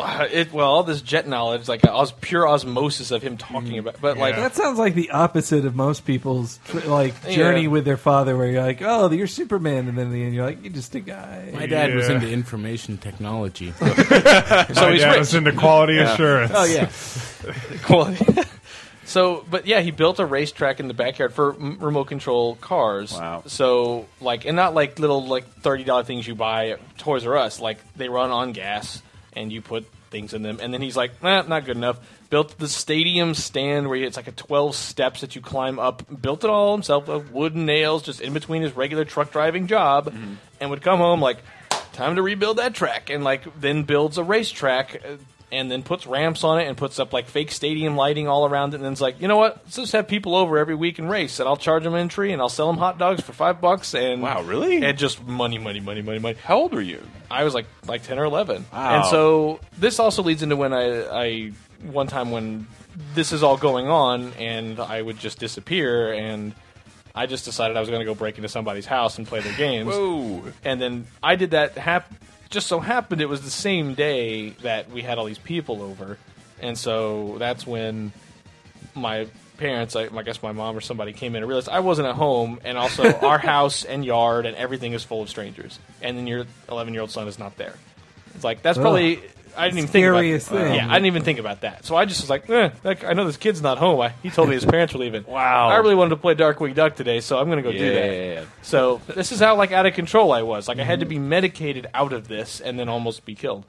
[0.00, 4.00] Uh, it, well, all this jet knowledge, like os- pure osmosis of him talking about,
[4.00, 7.34] but like that sounds like the opposite of most people's tr- like Yeah.
[7.36, 10.34] journey with their father, where you're like, "Oh, you're Superman," and then in the end,
[10.34, 12.16] you're like, "You're just a guy." My dad was Yeah.
[12.16, 13.72] into information technology.
[13.80, 14.06] My he's
[14.76, 15.18] dad rich.
[15.18, 16.12] was into quality Yeah.
[16.14, 16.52] assurance.
[16.54, 16.88] oh yeah,
[17.82, 18.24] quality.
[19.04, 23.12] so, but yeah, he built a racetrack in the backyard for m- remote control cars.
[23.12, 23.42] Wow.
[23.46, 27.36] So, like, and not like little like thirty dollar things you buy at Toys R
[27.36, 27.60] Us.
[27.60, 29.02] Like they run on gas,
[29.38, 30.58] and you put things in them.
[30.60, 31.98] And then he's like, nah, not good enough.
[32.28, 36.02] Built the stadium stand where it's like a twelve steps that you climb up.
[36.20, 40.12] Built it all himself with wooden nails, just in between his regular truck driving job,
[40.60, 41.38] and would come home like.
[41.94, 45.16] Time to rebuild that track, and like then builds a racetrack uh,
[45.50, 48.74] and then puts ramps on it and puts up like fake stadium lighting all around
[48.74, 48.76] it.
[48.76, 49.56] And then it's like, you know what?
[49.64, 52.40] Let's just have people over every week and race, and I'll charge them entry, and
[52.42, 53.94] I'll sell them hot dogs for five bucks.
[53.94, 54.84] And Wow, really?
[54.84, 56.36] And just money, money, money, money, money.
[56.44, 57.02] How old were you?
[57.30, 58.66] I was like like ten or eleven.
[58.72, 58.96] Wow.
[58.96, 62.66] And so this also leads into when I, I one time when
[63.14, 66.54] this is all going on, and I would just disappear, and
[67.14, 69.54] I just decided I was going to go break into somebody's house and play their
[69.54, 69.94] games.
[69.94, 70.42] Whoa.
[70.64, 71.76] And then I did that.
[71.76, 72.12] Hap-
[72.50, 76.18] just so happened it was the same day that we had all these people over,
[76.60, 78.12] and so that's when
[78.94, 79.26] my
[79.58, 82.14] parents, I, I guess my mom or somebody came in and realized I wasn't at
[82.14, 86.26] home, and also our house and yard and everything is full of strangers, and then
[86.26, 87.74] your 11 year old son is not there.
[88.34, 89.20] It's like that's probably.
[89.58, 90.74] I didn't even think about Scariest thing.
[90.74, 91.84] Yeah, I didn't even think about that.
[91.84, 94.00] So I just was like, eh, like, I know this kid's not home.
[94.00, 95.24] I, he told me his parents were leaving.
[95.24, 95.68] Wow.
[95.68, 98.34] I really wanted to play Darkwing Duck today, so I'm going to go do Yeah.
[98.40, 98.46] that.
[98.62, 100.68] So this is how like out of control I was.
[100.68, 103.64] Like I had to be medicated out of this and then almost be killed.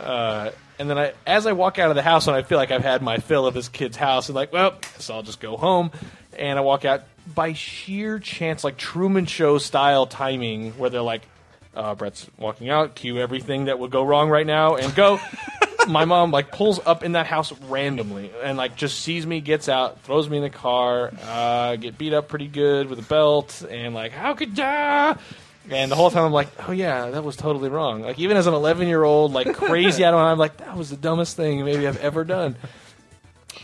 [0.00, 2.70] Uh, and then I, as I walk out of the house and I feel like
[2.70, 5.56] I've had my fill of this kid's house, and like, well, so I'll just go
[5.56, 5.90] home.
[6.38, 7.02] And I walk out
[7.34, 11.22] by sheer chance, like Truman Show style timing, where they're like,
[11.74, 15.20] uh, Brett's walking out, cue everything that would go wrong right now, and go.
[15.88, 19.68] my mom like pulls up in that house randomly and like just sees me, gets
[19.68, 23.64] out, throws me in the car, uh, get beat up pretty good with a belt,
[23.68, 25.14] and like how could ya?
[25.70, 28.02] And the whole time I'm like, oh yeah, that was totally wrong.
[28.02, 30.20] Like even as an 11 year old, like crazy I don't.
[30.20, 32.56] I'm like that was the dumbest thing maybe I've ever done.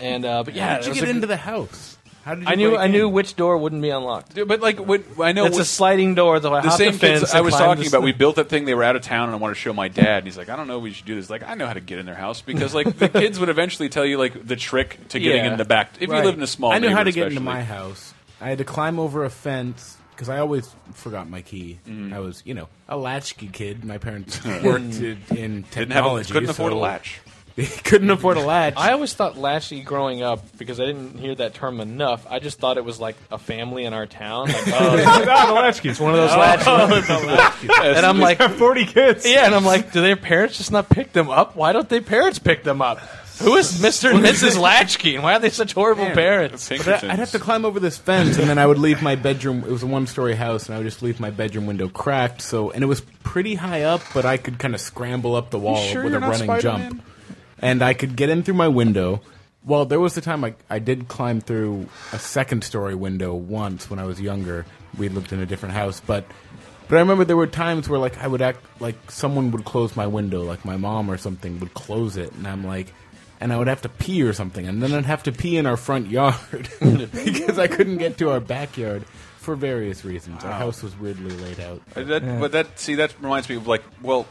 [0.01, 1.98] And uh, but yeah, How did you get into the house?
[2.29, 4.35] How did you I knew break I knew which door wouldn't be unlocked.
[4.35, 6.41] Dude, but like, when, I know it's a sliding door.
[6.41, 8.03] Though I the hopped same the fence kids I and was climbed talking this- about.
[8.03, 8.67] We built that thing.
[8.67, 10.19] They were out of town, and I wanted to show my dad.
[10.19, 10.77] And he's like, "I don't know.
[10.77, 12.75] if We should do this." Like, I know how to get in their house because
[12.75, 15.53] like the kids would eventually tell you like the trick to getting Yeah.
[15.53, 15.93] in the back.
[16.01, 16.19] If Right.
[16.19, 17.45] you live in a small, I knew how to neighborhood get into especially.
[17.59, 18.13] my house.
[18.43, 21.79] I had to climb over a fence because I always forgot my key.
[21.89, 22.13] Mm.
[22.13, 23.85] I was, you know, a latchkey kid.
[23.85, 27.21] My parents worked in in Didn't have a- couldn't afford a so latch.
[27.59, 28.75] They couldn't afford a latch.
[28.77, 32.25] I always thought latchkey growing up because I didn't hear that term enough.
[32.31, 34.47] I just thought it was like a family in our town.
[34.47, 35.89] Like, oh, the latchkey.
[35.89, 37.67] It's one of those Oh, latchkeys.
[37.67, 39.27] the and I'm like, forty kids.
[39.27, 41.57] Yeah, and I'm like, do their parents just not pick them up?
[41.57, 43.01] Why don't their parents pick them up?
[43.41, 44.13] Who is Mr.
[44.15, 44.57] and Mrs.
[44.57, 46.15] Latchkey, and why are they such horrible Man.
[46.15, 46.69] parents?
[46.69, 49.15] But I- I'd have to climb over this fence, and then I would leave my
[49.17, 49.65] bedroom.
[49.65, 52.41] It was a one-story house, and I would just leave my bedroom window cracked.
[52.43, 55.59] So, and it was pretty high up, but I could kind of scramble up the
[55.59, 56.91] wall sure with a running Spider-Man?
[56.91, 57.03] jump,
[57.61, 59.21] and I could get in through my window.
[59.65, 63.99] Well, there was the time I, I did climb through a second-story window once when
[63.99, 64.65] I was younger.
[64.97, 66.25] We lived in a different house, but
[66.89, 69.95] but I remember there were times where like I would act like someone would close
[69.95, 72.95] my window, like my mom or something would close it, and I'm like,
[73.41, 75.67] and I would have to pee or something, and then I'd have to pee in
[75.67, 79.05] our front yard because I couldn't get to our backyard
[79.39, 80.45] for various reasons.
[80.45, 81.83] Our house was weirdly laid out.
[81.95, 84.27] Uh, That, But that see that reminds me of like well,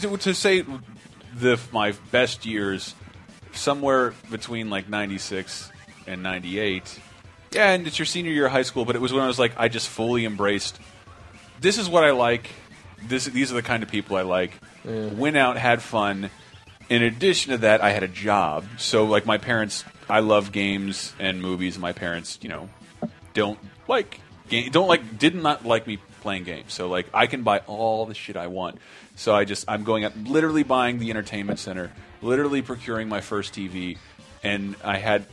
[0.00, 0.64] to, to say
[1.34, 2.94] the my best years
[3.52, 5.70] somewhere between like ninety six
[6.06, 7.00] and ninety eight.
[7.52, 9.38] Yeah, and it's your senior year of high school, but it was when I was
[9.38, 10.78] like I just fully embraced.
[11.60, 12.50] This is what I like.
[13.06, 14.52] This these are the kind of people I like.
[14.84, 16.30] Went out, had fun.
[16.88, 18.64] In addition to that, I had a job.
[18.78, 21.78] So like my parents, I love games and movies.
[21.78, 22.68] My parents, you know,
[23.34, 23.58] don't
[23.88, 26.72] like game, don't like did not like me playing games.
[26.72, 28.78] So like I can buy all the shit I want.
[29.16, 31.92] So I just I'm going out literally buying the entertainment center,
[32.22, 33.98] literally procuring my first TV,
[34.42, 35.26] and I had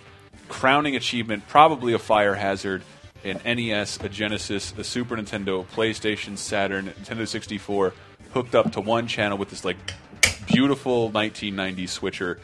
[0.49, 2.83] crowning achievement probably a fire hazard
[3.23, 7.93] an NES, a Genesis, a Super Nintendo, PlayStation, Saturn, Nintendo 64
[8.33, 9.77] hooked up to one channel with this like
[10.47, 12.39] beautiful 1990s switcher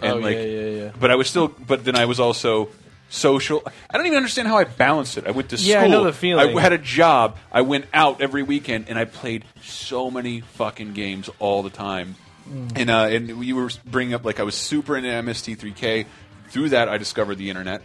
[0.00, 0.92] and Oh, like yeah, yeah, yeah.
[0.98, 2.68] but I was still but then I was also
[3.08, 5.26] social I don't even understand how I balanced it.
[5.26, 5.70] I went to school.
[5.70, 6.56] Yeah, I know the feeling.
[6.56, 7.36] I had a job.
[7.50, 12.16] I went out every weekend and I played so many fucking games all the time.
[12.48, 12.72] Mm.
[12.76, 16.06] And uh, and you were bringing up like I was super into MST3K.
[16.48, 17.82] Through that, I discovered the internet.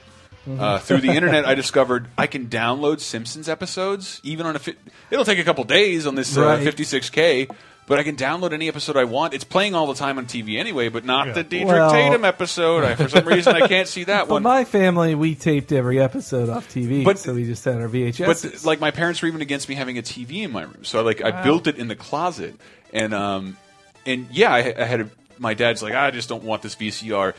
[0.47, 0.59] Mm-hmm.
[0.59, 4.59] Uh, through the internet, I discovered I can download Simpsons episodes, even on a.
[4.59, 4.75] Fi-
[5.09, 6.65] it'll take a couple days on this uh, Right.
[6.65, 7.49] 56k,
[7.85, 9.33] but I can download any episode I want.
[9.33, 12.83] It's playing all the time on TV anyway, but not the Dietrich Well- Tatum episode.
[12.83, 14.43] I, for some reason, I can't see that But one.
[14.43, 18.25] my family, we taped every episode off TV, But- so we just had our VHS.
[18.25, 20.99] But like my parents were even against me having a TV in my room, so
[20.99, 22.55] I, like I built it in the closet,
[22.93, 23.57] and um,
[24.05, 25.09] and yeah, I, I had a,
[25.39, 27.33] my dad's like I just don't want this VCR.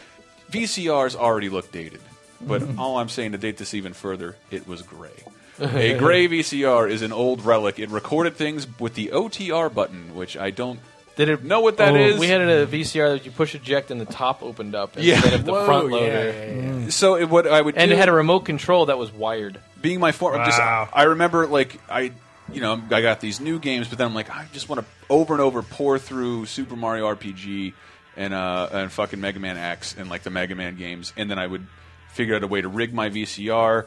[0.51, 2.01] VCRs already look dated,
[2.41, 2.79] but Mm-hmm.
[2.79, 5.11] all I'm saying to date this even further, it was gray.
[5.61, 7.79] A gray VCR is an old relic.
[7.79, 10.81] It recorded things with the OTR button, which I don't
[11.17, 12.19] Did it know what that oh, is.
[12.19, 15.15] We had a VCR that you push eject and the top opened up Yeah.
[15.17, 16.07] instead of the Whoa, front loader.
[16.07, 16.89] yeah, yeah.
[16.91, 19.59] So it, what I would And do, it had a remote control that was wired.
[19.81, 20.37] being my form.
[20.45, 20.89] Just, Wow.
[20.93, 22.13] I remember like I,
[22.53, 24.87] you know, I got these new games, but then I'm like, I just want to
[25.09, 27.73] over and over pour through Super Mario RPG,
[28.17, 31.39] and uh, and fucking Mega Man X and like the Mega Man games, and then
[31.39, 31.67] I would
[32.13, 33.87] figure out a way to rig my VCR.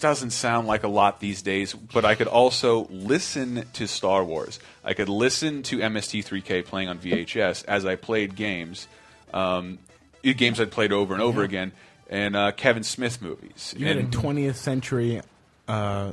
[0.00, 4.24] It doesn't sound like a lot these days, but I could also listen to Star
[4.24, 4.58] Wars.
[4.82, 8.88] I could listen to MST3K playing on VHS as I played games,
[9.34, 9.78] um,
[10.22, 11.44] games I'd played over and over Yeah.
[11.44, 11.72] again,
[12.08, 13.74] and uh, Kevin Smith movies.
[13.76, 15.20] You had a 20th century
[15.68, 16.12] uh,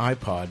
[0.00, 0.48] iPod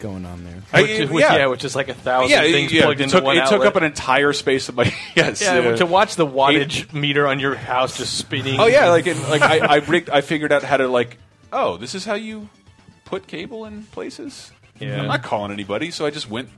[0.00, 0.60] going on there.
[0.72, 3.04] I- Which is- which- yeah, which is like a thousand yeah, things yeah, plugged it
[3.04, 5.40] into took, one It took up an entire space of my yes.
[5.40, 8.58] Yeah, uh, to watch the wattage meter on your house just spinning.
[8.58, 10.10] Oh yeah, like in, like I, I rigged.
[10.10, 11.16] I figured out how to like.
[11.54, 12.48] Oh, this is how you
[13.04, 14.50] put cable in places.
[14.80, 15.00] Yeah.
[15.00, 16.48] I'm not calling anybody, so I just went,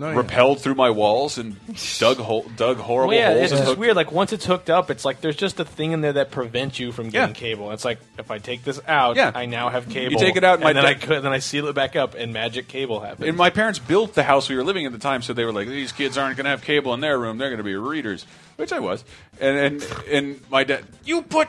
[0.00, 0.16] Oh, yeah.
[0.16, 1.56] repelled through my walls and
[1.98, 3.42] dug hole, dug horrible Well, yeah, holes.
[3.42, 3.96] it's just hooked- weird.
[3.96, 6.78] Like once it's hooked up, it's like there's just a thing in there that prevents
[6.78, 7.40] you from getting Yeah.
[7.40, 7.72] cable.
[7.72, 9.32] It's like if I take this out, Yeah.
[9.34, 10.12] I now have cable.
[10.12, 12.14] You take it out, and my then I could, then I seal it back up,
[12.14, 13.28] and magic cable happens.
[13.28, 15.44] And my parents built the house we were living in at the time, so they
[15.44, 17.64] were like, "These kids aren't going to have cable in their room; they're going to
[17.64, 18.24] be readers,"
[18.54, 19.02] which I was.
[19.40, 21.48] And and and my dad, you put,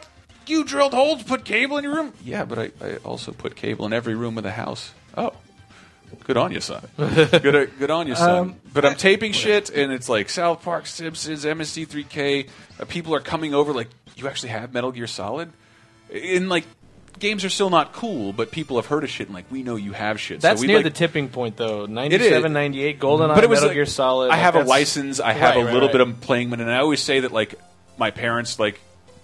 [0.49, 2.13] you drilled holes, put cable in your room.
[2.23, 4.91] Yeah, but I, I also put cable in every room of the house.
[5.17, 5.33] Oh,
[6.23, 6.87] good on you, son.
[6.97, 8.37] good good on you, son.
[8.37, 12.47] Um, but I'm taping shit, and it's like South Park, Simpsons, MST3K.
[12.79, 15.51] Uh, people are coming over, like, you actually have Metal Gear Solid,
[16.13, 16.65] and like.
[17.17, 19.75] Games are still not cool, but people have heard of shit and like we know
[19.75, 20.39] you have shit.
[20.39, 21.83] That's so we near like, the tipping point, though.
[21.83, 22.53] It 97, is.
[22.53, 24.25] 98, GoldenEye, But it was Metal like- Gear Solid.
[24.27, 25.19] I like, have a license.
[25.19, 25.91] I have Right, a right, little right.
[25.91, 27.55] bit of playing, and I always say that like
[27.97, 28.79] my parents like.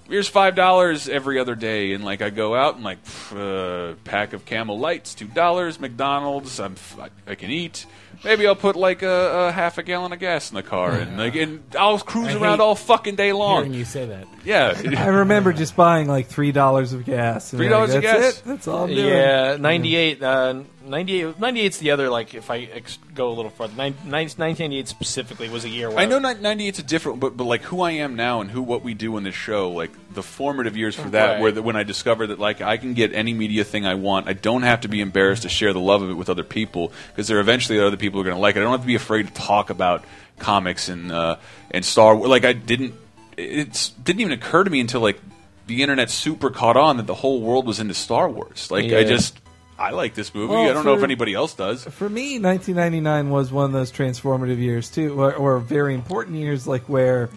[0.08, 3.96] Here's five dollars every other day, and like I go out and like pff, uh,
[4.04, 5.80] pack of Camel Lights, two dollars.
[5.80, 7.88] McDonald's, I'm f- I, I can eat.
[8.24, 11.18] Maybe I'll put like a, a half a gallon of gas in the car, and
[11.18, 13.64] like and I'll cruise I around hate all fucking day long.
[13.64, 14.28] Hearing you say that.
[14.46, 17.52] Yeah, I remember just buying like three dollars of gas.
[17.52, 18.38] and $3 like, of That's gas?
[18.38, 18.44] it.
[18.46, 19.08] That's all I'm doing.
[19.08, 23.74] Yeah, 98, uh, 98, 98's the other, like, if I ex- go a little further.
[23.76, 27.44] Nine, nine, 1998 specifically was a year where I know 98's a different, but but
[27.46, 30.24] like who I am now and who what we do in this show, like the
[30.24, 31.42] formative years for that, Right.
[31.42, 34.28] where the, when I discovered that like I can get any media thing I want,
[34.28, 36.92] I don't have to be embarrassed to share the love of it with other people
[37.10, 38.60] because there are eventually other people who are going to like it.
[38.60, 40.04] I don't have to be afraid to talk about
[40.40, 41.38] comics and uh,
[41.72, 42.30] and Star Wars.
[42.30, 42.94] Like I didn't,
[43.38, 45.20] it didn't even occur to me until like
[45.68, 48.70] the internet super caught on that the whole world was into Star Wars.
[48.70, 49.40] Like I just.
[49.78, 50.54] I like this movie.
[50.54, 51.84] Well, I don't know if anybody else does.
[51.84, 56.66] For me, 1999 was one of those transformative years too, or, or very important years,
[56.66, 57.30] like where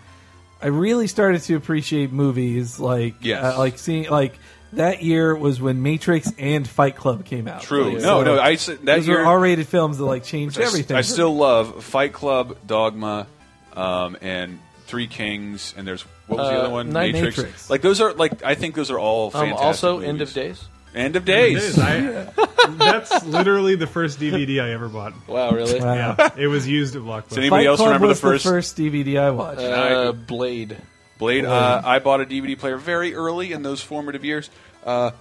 [0.63, 2.79] I really started to appreciate movies.
[2.79, 3.43] Like, Yes.
[3.43, 4.35] uh, like seeing like
[4.75, 7.63] that year was when Matrix and Fight Club came out.
[7.63, 7.85] True.
[7.95, 10.59] Like, No, so no, I s- that those year- were R-rated films that like changed
[10.61, 10.97] I s- everything.
[10.97, 13.27] I still love Fight Club, Dogma,
[13.75, 16.91] um, and Three Kings, and there's what was the Uh, other one?
[16.93, 17.37] Night Matrix.
[17.39, 17.71] Matrix.
[17.71, 19.65] Like those are like I think those are all Um, fantastic.
[19.67, 20.09] also, movies.
[20.09, 20.65] End of Days.
[20.99, 21.79] End of Days.
[21.79, 22.27] I-
[22.71, 25.15] that's literally the first DVD I ever bought.
[25.27, 25.81] Wow, really?
[25.81, 25.95] Wow.
[26.19, 27.29] Yeah, it was used at Blockbuster.
[27.31, 28.45] Does anybody Fight else Club remember the first?
[28.45, 29.61] the first DVD I watched.
[29.61, 30.77] Uh, Blade.
[31.19, 31.45] Blade.
[31.45, 34.51] Uh, I bought a DVD player very early in those formative years.
[34.85, 35.13] Uh,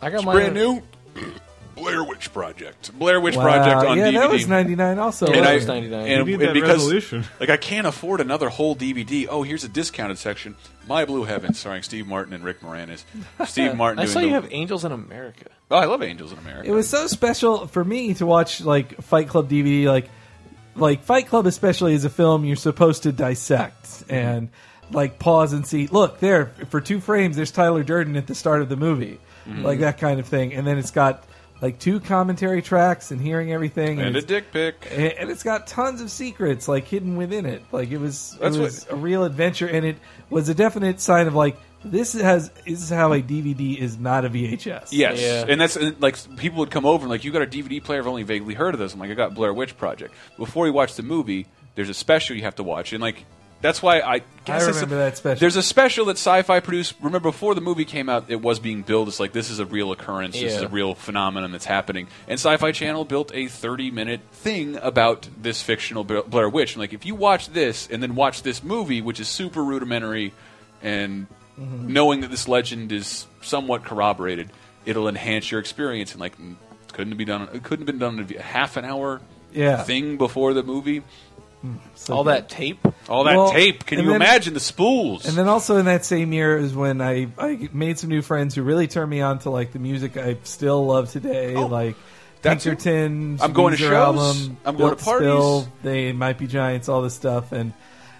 [0.00, 0.82] I got it's mine- brand new.
[1.74, 2.96] Blair Witch Project.
[2.98, 4.14] Blair Witch Wow, Project on yeah, DVD.
[4.20, 5.26] that was 99 also.
[5.26, 5.92] and wasn't I, it?
[5.92, 7.24] and, You and because resolution.
[7.40, 9.26] like I can't afford another whole DVD.
[9.30, 10.54] Oh, here's a discounted section.
[10.88, 13.04] My Blue Heaven, starring Steve Martin and Rick Moranis.
[13.46, 13.98] Steve Martin.
[14.00, 15.46] I doing saw the- you have Angels in America.
[15.70, 16.68] Oh, I love Angels in America.
[16.68, 20.08] It was so special for me to watch like Fight Club DVD, like
[20.74, 24.50] like Fight Club, especially as a film you're supposed to dissect and
[24.90, 25.86] like pause and see.
[25.86, 27.36] Look there for two frames.
[27.36, 29.18] There's Tyler Durden at the start of the movie,
[29.48, 29.62] Mhm.
[29.62, 30.52] like that kind of thing.
[30.54, 31.24] And then it's got
[31.62, 34.86] like two commentary tracks and hearing everything, and a dick pic.
[34.90, 37.62] and and it's got tons of secrets like hidden within it.
[37.72, 39.96] Like it was, That's it what- a real adventure, and it
[40.28, 44.24] was a definite sign of like this has this is how a DVD is not
[44.24, 44.88] a VHS.
[44.90, 47.82] Yes, and that's and, like people would come over and like you got a DVD
[47.82, 48.00] player.
[48.00, 48.92] I've only vaguely heard of this.
[48.92, 50.14] I'm like, I got Blair Witch Project.
[50.36, 51.46] Before you watch the movie,
[51.76, 53.24] there's a special you have to watch, and like
[53.62, 55.40] that's why I guess it's remember a- that special.
[55.40, 56.94] There's a special that Sci-Fi produced.
[57.00, 59.64] Remember before the movie came out, it was being billed as like this is a
[59.64, 60.34] real occurrence.
[60.34, 62.08] This is a real phenomenon that's happening.
[62.28, 66.74] And Sci-Fi Channel built a 30 minute thing about this fictional Blair Witch.
[66.74, 70.32] And like if you watch this and then watch this movie, which is super rudimentary
[70.82, 71.26] and
[71.58, 71.88] Mhm.
[71.88, 74.50] knowing that this legend is somewhat corroborated,
[74.86, 76.12] it'll enhance your experience.
[76.12, 77.42] And like, mm, it couldn't be done.
[77.52, 79.20] It couldn't have been done in a half an hour
[79.52, 79.82] Yeah.
[79.82, 81.02] thing before the movie.
[81.94, 82.30] So All good.
[82.34, 82.84] that tape.
[83.08, 83.86] All that Well, tape.
[83.86, 85.26] Can you then- imagine the spools?
[85.26, 88.54] And then also in that same year is when I, I made some new friends
[88.54, 92.02] who really turned me on to like the music I still love today, like Oh,
[92.42, 93.38] that's Pinkerton.
[93.40, 95.72] I'm going to Weezer shows, Album, I'm going to Built Spill, parties.
[95.84, 97.72] They might be giants, all this stuff, and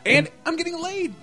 [0.07, 1.14] and I'm getting laid.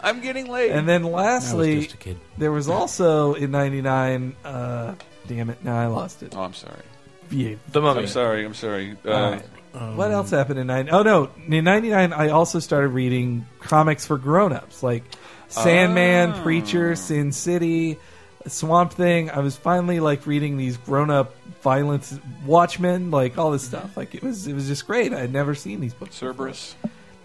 [0.00, 0.72] I'm getting laid.
[0.72, 2.18] and then lastly, just a kid.
[2.38, 4.34] there was also in '99.
[4.44, 4.94] Uh,
[5.28, 5.62] damn it!
[5.62, 6.34] Now I lost it.
[6.34, 6.82] Oh, I'm sorry.
[7.30, 7.56] Yeah.
[7.70, 8.00] The Mummy.
[8.00, 8.44] I'm sorry.
[8.46, 8.96] I'm sorry.
[9.04, 9.38] Uh,
[9.74, 9.96] All right.
[9.96, 10.88] what else happened in nine?
[10.90, 15.04] Oh no, in '99 I also started reading comics for grown-ups like
[15.48, 16.42] Sandman, Oh.
[16.42, 17.98] Preacher, Sin City,
[18.46, 19.30] Swamp Thing.
[19.30, 23.96] I was finally like reading these grown-up violence, Watchmen, like all this stuff.
[23.96, 25.12] Like it was, it was just great.
[25.12, 26.18] I had never seen these books.
[26.20, 26.74] Cerebus.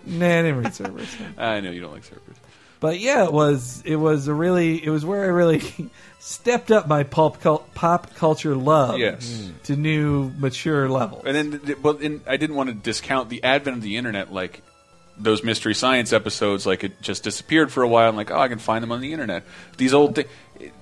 [0.05, 1.09] Nah, I didn't read Cerebus.
[1.37, 2.35] I know you don't like Cerebus.
[2.79, 5.61] But yeah, it was it was a really it was where I really
[6.19, 9.27] stepped up my pulp cul- pop culture love Yes.
[9.29, 9.63] Mm.
[9.63, 11.23] to new mature levels.
[11.25, 14.31] And then, th- well, and I didn't want to discount the advent of the internet,
[14.31, 14.61] like
[15.17, 16.67] those mystery science episodes.
[16.67, 19.01] Like it just disappeared for a while, and like, oh, I can find them on
[19.01, 19.43] the internet.
[19.77, 20.29] These old things.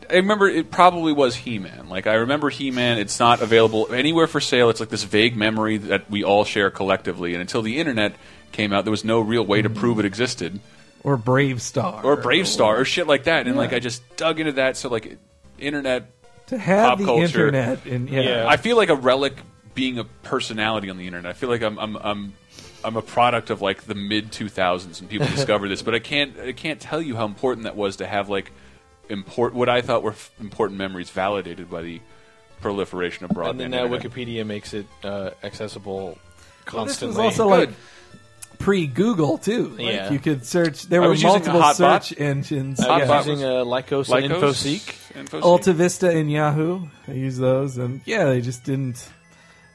[0.10, 1.88] I remember it probably was He-Man.
[1.90, 2.98] Like I remember He-Man.
[2.98, 4.70] It's not available anywhere for sale.
[4.70, 7.34] It's like this vague memory that we all share collectively.
[7.34, 8.16] And until the internet
[8.52, 10.60] came out, there was no real way to prove it existed.
[11.06, 12.04] Or BraveStarr.
[12.04, 13.46] Or BraveStarr, or shit like that.
[13.46, 13.62] And Yeah.
[13.62, 14.76] like I just dug into that.
[14.76, 15.18] So like
[15.60, 16.12] internet
[16.48, 17.46] To have pop the culture.
[17.48, 18.46] internet and yeah.
[18.48, 19.36] I feel like a relic
[19.76, 21.30] being a personality on the internet.
[21.30, 22.34] I feel like I'm I'm I'm
[22.84, 26.40] I'm a product of like the mid 2000s when people discovered this, but I can't
[26.40, 28.52] I can't tell you how important that was to have like
[29.10, 32.02] import what I thought were f- important memories validated by the
[32.62, 33.50] proliferation of broadband.
[33.52, 34.12] and then now internet.
[34.12, 37.18] Wikipedia makes it uh, accessible Well, this constantly.
[37.26, 37.70] was also like
[38.66, 39.70] pre Google too.
[39.70, 40.12] Like Yeah.
[40.12, 40.84] you could search.
[40.88, 41.76] There I were was using a multiple Hotbot.
[42.04, 42.80] search engines.
[42.80, 43.18] I was yeah.
[43.18, 45.14] using uh, Lycos, and InfoSeek.
[45.14, 45.44] InfoSeek.
[45.44, 46.88] Alta Vista and Yahoo.
[47.08, 49.08] I use those, and yeah, they just didn't.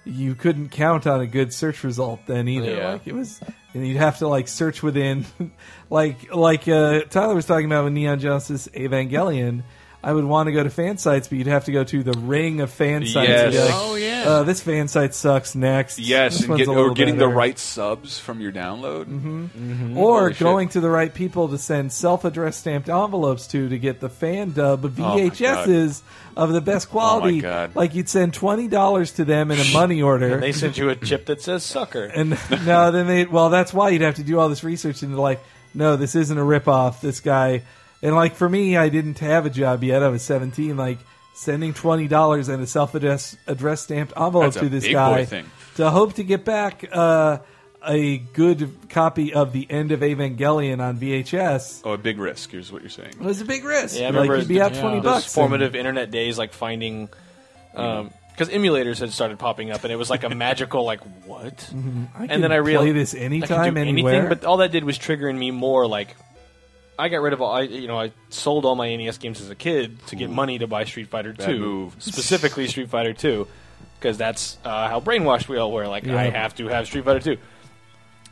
[0.04, 2.74] You couldn't count on a good search result then either.
[2.74, 2.92] Yeah.
[2.94, 3.40] Like it was,
[3.74, 5.24] and you'd have to like search within,
[5.90, 9.62] like like uh, Tyler was talking about with Neon Genesis Evangelion.
[10.02, 12.12] I would want to go to fan sites, but you'd have to go to the
[12.18, 13.28] ring of fan sites.
[13.30, 13.70] and be Yes.
[13.70, 14.24] like, Oh, yeah.
[14.26, 15.54] Uh, this fan site sucks.
[15.54, 17.36] Next, Yes, This and one's get, a or little getting the better.
[17.36, 19.04] right subs from your download.
[19.06, 19.96] Mm-hmm.
[19.98, 24.08] or going to the right people to send self-addressed stamped envelopes to to get the
[24.08, 26.00] fan dub of Oh my VHSs
[26.36, 27.40] of the best quality.
[27.40, 27.74] God.
[27.76, 30.88] Like you'd send twenty dollars to them in a money order, And they sent you
[30.88, 32.30] a chip that says "sucker." and
[32.66, 35.40] no, then they well, that's why you'd have to do all this research into like,
[35.74, 37.00] no, this isn't a ripoff.
[37.00, 37.62] This guy,
[38.02, 40.02] and like for me, I didn't have a job yet.
[40.02, 40.76] I was seventeen.
[40.76, 40.98] Like
[41.34, 45.16] sending twenty dollars and a self-addressed address stamped envelope That's a to this big guy
[45.18, 45.46] boy thing.
[45.76, 47.38] to hope to get back uh,
[47.86, 51.80] a good copy of the end of Evangelion on VHS.
[51.84, 52.50] Oh, a big risk.
[52.50, 53.10] Here's what you're saying.
[53.12, 53.98] It was a big risk.
[53.98, 55.34] Yeah, I like remember you'd be out the- twenty those bucks.
[55.34, 57.08] formative internet days, like finding.
[57.72, 61.52] Because emulators had started popping up, and it was like a magical, like what?
[61.70, 64.14] I can and then I play realized this I could anytime, do anywhere.
[64.14, 64.28] anything.
[64.28, 66.16] But all that did was triggering me more like.
[67.00, 67.52] I got rid of all.
[67.52, 70.32] I you know I sold all my NES games as a kid to get Ooh.
[70.34, 71.96] money to buy Street Fighter Bad Two, move.
[71.98, 73.46] specifically Street Fighter Two,
[73.98, 75.86] because that's uh, how brainwashed we all were.
[75.86, 77.36] Like I have to have Street Fighter Two.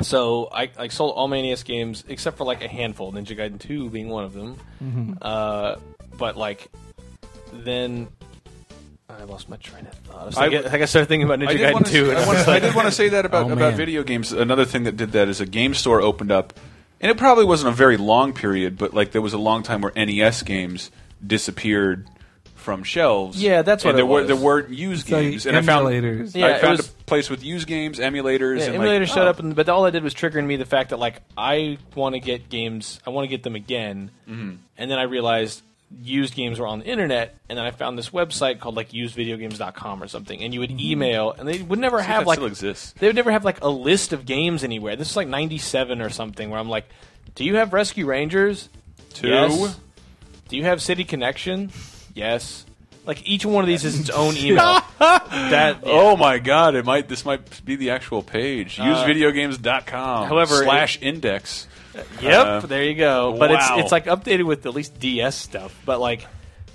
[0.01, 3.59] So I, I sold all my NES games except for like a handful, Ninja Gaiden
[3.59, 4.57] Two being one of them.
[4.83, 5.19] Mhm.
[5.21, 5.77] Uh,
[6.17, 6.69] but like
[7.53, 8.09] then.
[9.11, 10.21] I lost my train of thought.
[10.21, 11.87] I, was I- thinking- I, think I started thinking about Ninja I did Gaiden wanna-
[11.87, 12.09] 2.
[12.11, 13.77] and I, I wanna- I like- did want to say that about Oh, about man.
[13.77, 14.33] video games.
[14.33, 16.53] Another thing that did that is a game store opened up,
[17.01, 19.81] and it probably wasn't a very long period, but like there was a long time
[19.81, 20.91] where NES games
[21.25, 22.09] disappeared
[22.55, 23.41] from shelves.
[23.43, 24.27] Yeah, that's what and there it were was.
[24.27, 26.35] there weren't used It's like games, and I found emulators.
[26.37, 29.27] Yeah, I found was- a place with used games, emulators, Yeah, and emulators like, showed
[29.27, 29.31] oh.
[29.31, 31.79] up, and, but all that did was trigger in me the fact that like I
[31.95, 34.59] want to get games, I want to get them again, Mhm.
[34.77, 35.63] and then I realized
[36.03, 40.03] used games were on the internet, and then I found this website called like usedvideogames.com
[40.03, 42.95] or something, and you would email, and they would never See have like still exists.
[42.99, 44.97] they would never have like a list of games anywhere.
[44.97, 46.89] This is like '97 or something, where I'm like,
[47.35, 48.69] "Do you have Rescue Rangers?
[49.15, 49.29] Two.
[49.29, 49.79] Yes.
[50.49, 51.71] Do you have City Connection?
[52.15, 52.65] Yes."
[53.07, 54.83] Like each one of these is its own email.
[54.99, 56.75] that Oh my god!
[56.75, 57.09] It might.
[57.09, 58.79] This might be the actual page.
[58.79, 60.29] Uh, Usedvideogames.com.
[60.29, 61.67] however, slash index.
[62.23, 63.37] Yep, Uh, there you go.
[63.39, 63.79] But it's wow.
[63.79, 65.75] it's like updated with at least DS stuff.
[65.85, 66.27] But like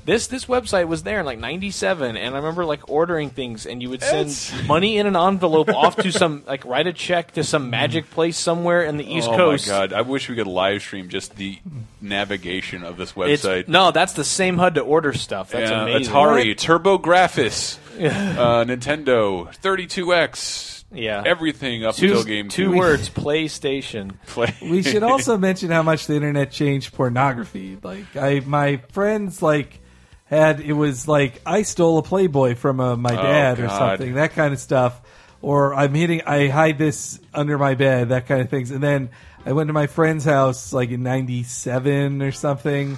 [0.05, 3.81] this this website was there in like '97, and I remember like ordering things, and
[3.81, 7.31] you would send It's- money in an envelope off to some like write a check
[7.33, 9.39] to some magic place somewhere in the East Coast.
[9.39, 9.67] oh Coast.
[9.69, 9.93] my god!
[9.93, 11.57] I wish we could live stream just the
[12.01, 13.69] navigation of this It's, website.
[13.69, 15.51] no, that's the same HUD to order stuff.
[15.51, 16.13] That's Yeah, amazing.
[16.13, 17.77] Atari, TurboGrafx,
[18.37, 21.23] uh, Nintendo, 32X, Yeah.
[21.25, 23.09] everything up Two, until Game two words:
[23.47, 24.13] PlayStation.
[24.27, 24.53] Play.
[24.61, 27.77] we should also mention how much the internet changed pornography.
[27.81, 29.79] Like I, my friends, like
[30.25, 34.13] had it was like I stole a Playboy from uh, my Oh, dad or something,
[34.15, 35.01] that kind of stuff.
[35.41, 38.71] Or I'm hitting, I hide this under my bed, that kind of things.
[38.71, 39.09] And then
[39.45, 42.97] I went to my friend's house like in '97 or something.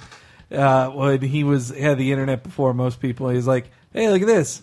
[0.51, 4.27] Uh, when he was had the internet before most people, he's like, "Hey, look at
[4.27, 4.61] this."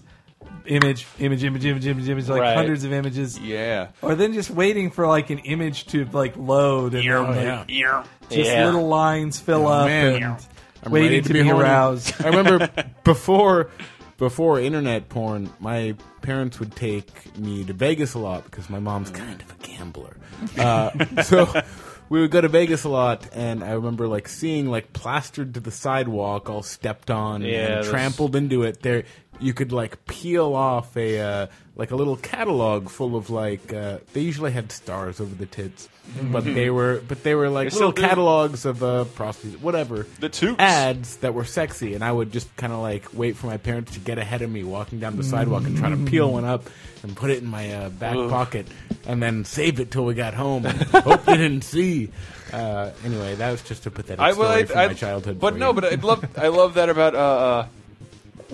[0.66, 2.54] Image, image, image, image, image, image, like Right.
[2.56, 3.38] hundreds of images.
[3.38, 3.88] Yeah.
[4.00, 7.24] Or then just waiting for like an image to like load and then,
[7.58, 8.64] like, just Yeah.
[8.66, 10.14] little lines fill up man.
[10.22, 10.36] and
[10.84, 11.64] I'm waiting ready to, to be, be horny.
[11.64, 12.14] aroused.
[12.24, 12.68] I remember
[13.04, 13.70] before
[14.18, 19.10] before internet porn, my parents would take me to Vegas a lot because my mom's
[19.10, 20.16] kind of a gambler.
[20.56, 21.60] Uh, so
[22.08, 25.60] we would go to Vegas a lot, and I remember like seeing like plastered to
[25.60, 28.80] the sidewalk, all stepped on Yeah, and those- trampled into it.
[28.82, 29.02] There,
[29.42, 33.98] you could like peel off a uh, like a little catalog full of like uh,
[34.12, 35.88] they usually had stars over the tits,
[36.30, 40.06] but they were but they were like They little still catalogs of uh, prostitutes, whatever
[40.20, 40.56] The tubes.
[40.58, 43.92] ads that were sexy, and I would just kind of like wait for my parents
[43.94, 46.64] to get ahead of me walking down the sidewalk and try to peel one up
[47.02, 48.66] and put it in my uh, back pocket,
[49.06, 50.66] and then save it till we got home.
[50.66, 52.10] And hope they didn't see.
[52.52, 55.40] Uh, anyway, that was just a pathetic I, story from I- my childhood.
[55.40, 55.72] But for no, you.
[55.74, 57.66] but I love I love that about uh, uh,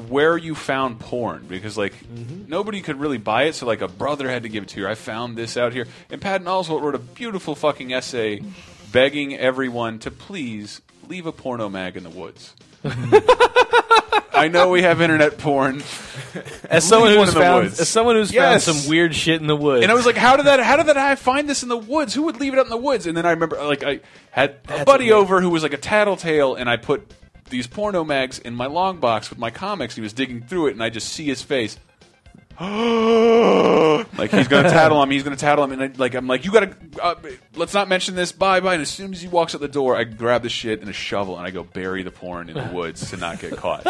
[0.08, 2.48] where you found porn because like Mm-hmm.
[2.48, 4.88] nobody could really buy it, so like a brother had to give it to you.
[4.88, 8.42] I found this out here, and Patton Oswalt wrote a beautiful fucking essay
[8.92, 12.54] begging everyone to please leave a porno mag in the woods.
[14.32, 15.82] I know we have internet porn.
[16.70, 18.64] As someone who's found, as someone who's Yes.
[18.66, 20.60] found some weird shit in the woods, And I was like, how did that?
[20.60, 20.96] How did that?
[20.96, 22.14] I find this in the woods.
[22.14, 23.06] Who would leave it out in the woods?
[23.06, 25.12] And then I remember, like, I had a buddy amazing.
[25.22, 27.10] over who was like a tattletale, and I put
[27.48, 29.94] these porno mags in my long box with my comics.
[29.94, 31.78] He was digging through it, and I just see his face.
[32.60, 35.10] like he's gonna tattle him.
[35.10, 36.74] He's gonna tattle him, and I, like I'm like, you gotta.
[37.00, 37.14] Uh,
[37.54, 38.32] let's not mention this.
[38.32, 38.74] Bye bye.
[38.74, 40.92] And as soon as he walks out the door, I grab the shit and a
[40.92, 43.86] shovel, and I go bury the porn in the woods to not get caught.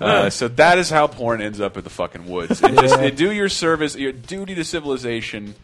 [0.00, 2.62] Uh, so that is how porn ends up in the fucking woods.
[2.62, 3.10] And just Yeah.
[3.10, 5.54] do your service, your duty to civilization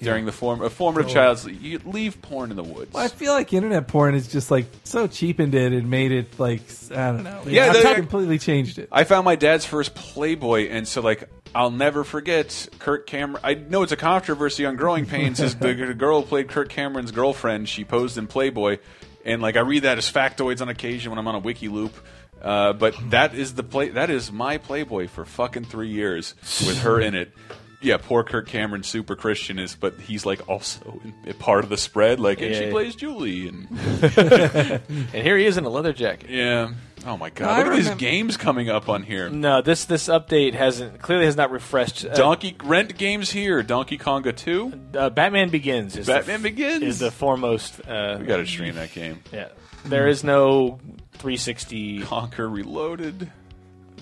[0.00, 1.46] during the form a formative child's.
[1.46, 2.92] You leave porn in the woods.
[2.92, 6.38] Well, I feel like internet porn is just like so cheapened it and made it
[6.38, 7.42] like I don't know.
[7.46, 8.88] Yeah, they're- completely changed it.
[8.92, 13.40] I found my dad's first Playboy, and so like I'll never forget Kirk Cameron.
[13.44, 15.38] I know it's a controversy on Growing Pains.
[15.38, 17.68] His, the, the girl who played Kirk Cameron's girlfriend.
[17.68, 18.78] She posed in Playboy,
[19.24, 21.94] and like I read that as factoids on occasion when I'm on a wiki loop.
[22.40, 23.88] Uh, but that is the play.
[23.88, 26.34] That is my Playboy for fucking three years
[26.66, 27.32] with her in it.
[27.80, 31.76] Yeah, poor Kirk Cameron, super Christian is, but he's like also in, part of the
[31.76, 32.18] spread.
[32.18, 32.70] Like, and Yeah, she yeah.
[32.72, 33.68] plays Julie, and
[34.28, 36.28] and here he is in a leather jacket.
[36.30, 36.72] yeah.
[37.06, 39.30] Oh my god, I look at these games coming up on here.
[39.30, 42.04] No, this this update hasn't clearly has not refreshed.
[42.04, 43.62] Uh, Donkey rent games here.
[43.62, 44.72] Donkey Konga two.
[44.98, 45.96] uh, Batman Begins.
[45.96, 47.80] Is Batman the, Begins is the foremost.
[47.86, 49.22] Uh, We got to stream that game.
[49.32, 49.48] Yeah,
[49.84, 50.80] there is no
[51.12, 52.00] 360.
[52.00, 53.30] Conker Reloaded,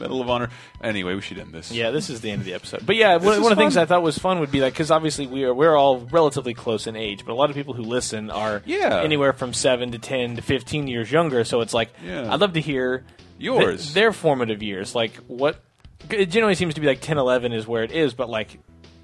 [0.01, 0.51] Medal of Honor.
[0.83, 1.71] Anyway, we should end this.
[1.73, 2.85] Yeah, this is the end of the episode.
[2.87, 3.77] But yeah, one, one of the things.
[3.77, 6.87] I thought was fun would be like because obviously we are we're all relatively close
[6.87, 9.01] in age, but a lot of people who listen are Yeah.
[9.03, 11.45] anywhere from seven to ten to fifteen years younger.
[11.45, 12.33] So it's like Yeah.
[12.33, 13.05] I'd love to hear
[13.39, 13.83] Yours.
[13.85, 14.95] th- their formative years.
[14.95, 15.61] Like what
[16.11, 18.59] it generally seems to be like 10, 11 is where it is, but like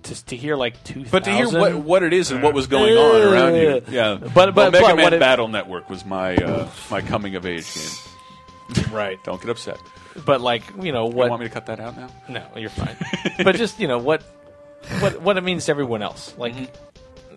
[0.05, 1.05] to, to hear like two.
[1.11, 4.19] But to hear what what it is and what was going on around you, yeah.
[4.21, 7.35] But Well, but, Mega but Man what it- Battle Network was my uh, my coming
[7.37, 8.85] of age game.
[8.93, 9.19] right?
[9.25, 9.79] Don't get upset.
[10.25, 11.25] But like you know what?
[11.25, 12.09] You want me to cut that out now?
[12.29, 12.97] No, you're fine.
[13.45, 14.23] but just you know what
[15.01, 16.35] what what it means to everyone else.
[16.37, 16.55] Like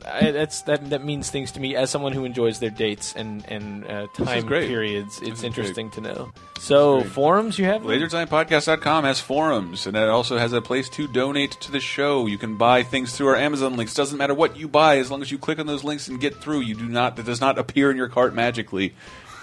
[0.06, 3.44] I, that's that that means things to me as someone who enjoys their dates and
[3.50, 5.20] and uh, time periods.
[5.22, 6.32] It's interesting to know.
[6.60, 11.52] So forums you have LaserTimePodcast.com has forums, and it also has a place to donate
[11.62, 12.28] to the show.
[12.28, 13.94] You can buy things through our Amazon links.
[13.94, 16.36] Doesn't matter what you buy, as long as you click on those links and get
[16.36, 16.62] through.
[16.62, 18.94] You do not that does not appear in your cart magically.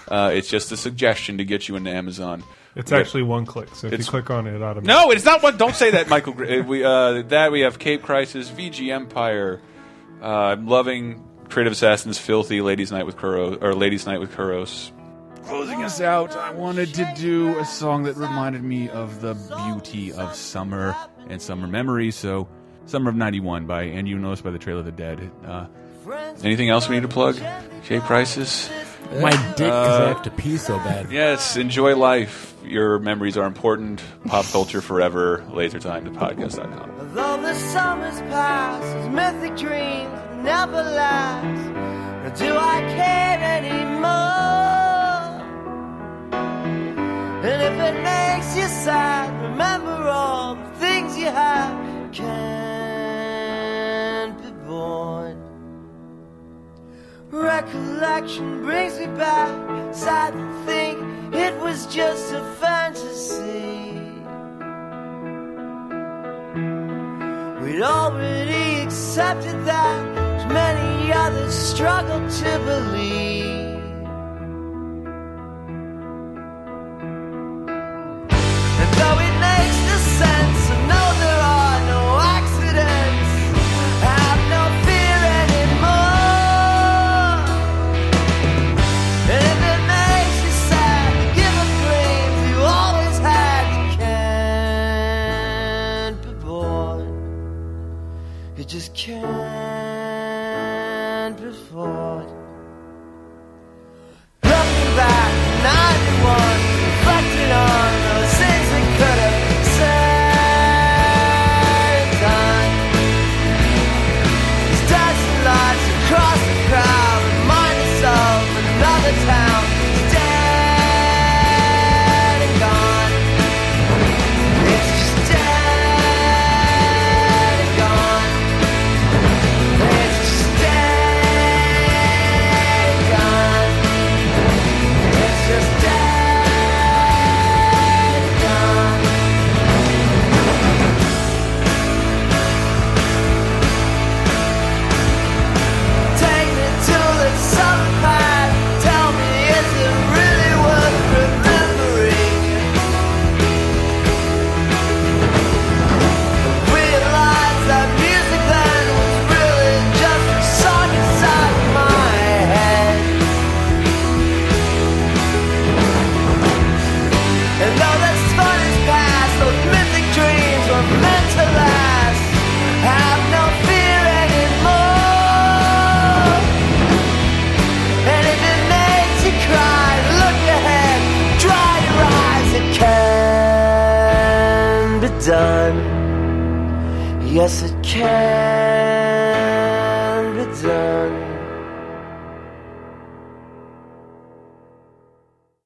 [0.07, 2.43] Uh, it's just a suggestion to get you into Amazon.
[2.75, 2.97] It's Yeah.
[2.97, 4.87] actually one click, so if It's- you click on it, it automatically.
[4.87, 5.57] No, it's not one.
[5.57, 6.33] Don't say that, Michael.
[6.33, 9.61] Gr- uh, we uh, that we have Cape Crisis, VG Empire.
[10.21, 14.91] Uh, I'm loving Creative Assassins, Filthy, Ladies Night with Kuros, or Ladies Night with Kuros.
[15.45, 19.33] Closing us out, I wanted to do a song that reminded me of the
[19.65, 20.95] beauty of summer
[21.29, 22.15] and summer memories.
[22.15, 22.47] So,
[22.85, 25.29] Summer of '91 by And You Know Us by the Trail of the Dead.
[25.47, 25.65] Uh,
[26.43, 27.39] Anything else we need to plug?
[27.85, 28.69] Cape Crisis.
[29.21, 31.11] My dick, because I Uh, have to pee so bad.
[31.11, 32.53] Yes, enjoy life.
[32.63, 34.01] Your memories are important.
[34.27, 35.43] Pop culture forever.
[35.51, 36.89] Lasertime, to podcast.com.
[37.13, 40.11] Though the summer's past, his mythic dreams
[40.43, 41.71] never last.
[42.23, 44.09] Nor do I care anymore?
[47.45, 52.72] And if it makes you sad, remember all the things you had can't
[57.33, 59.49] Recollection brings me back,
[59.91, 60.99] sad to think
[61.33, 63.97] it was just a fantasy.
[67.59, 73.42] We'd already accepted that many others struggled to believe.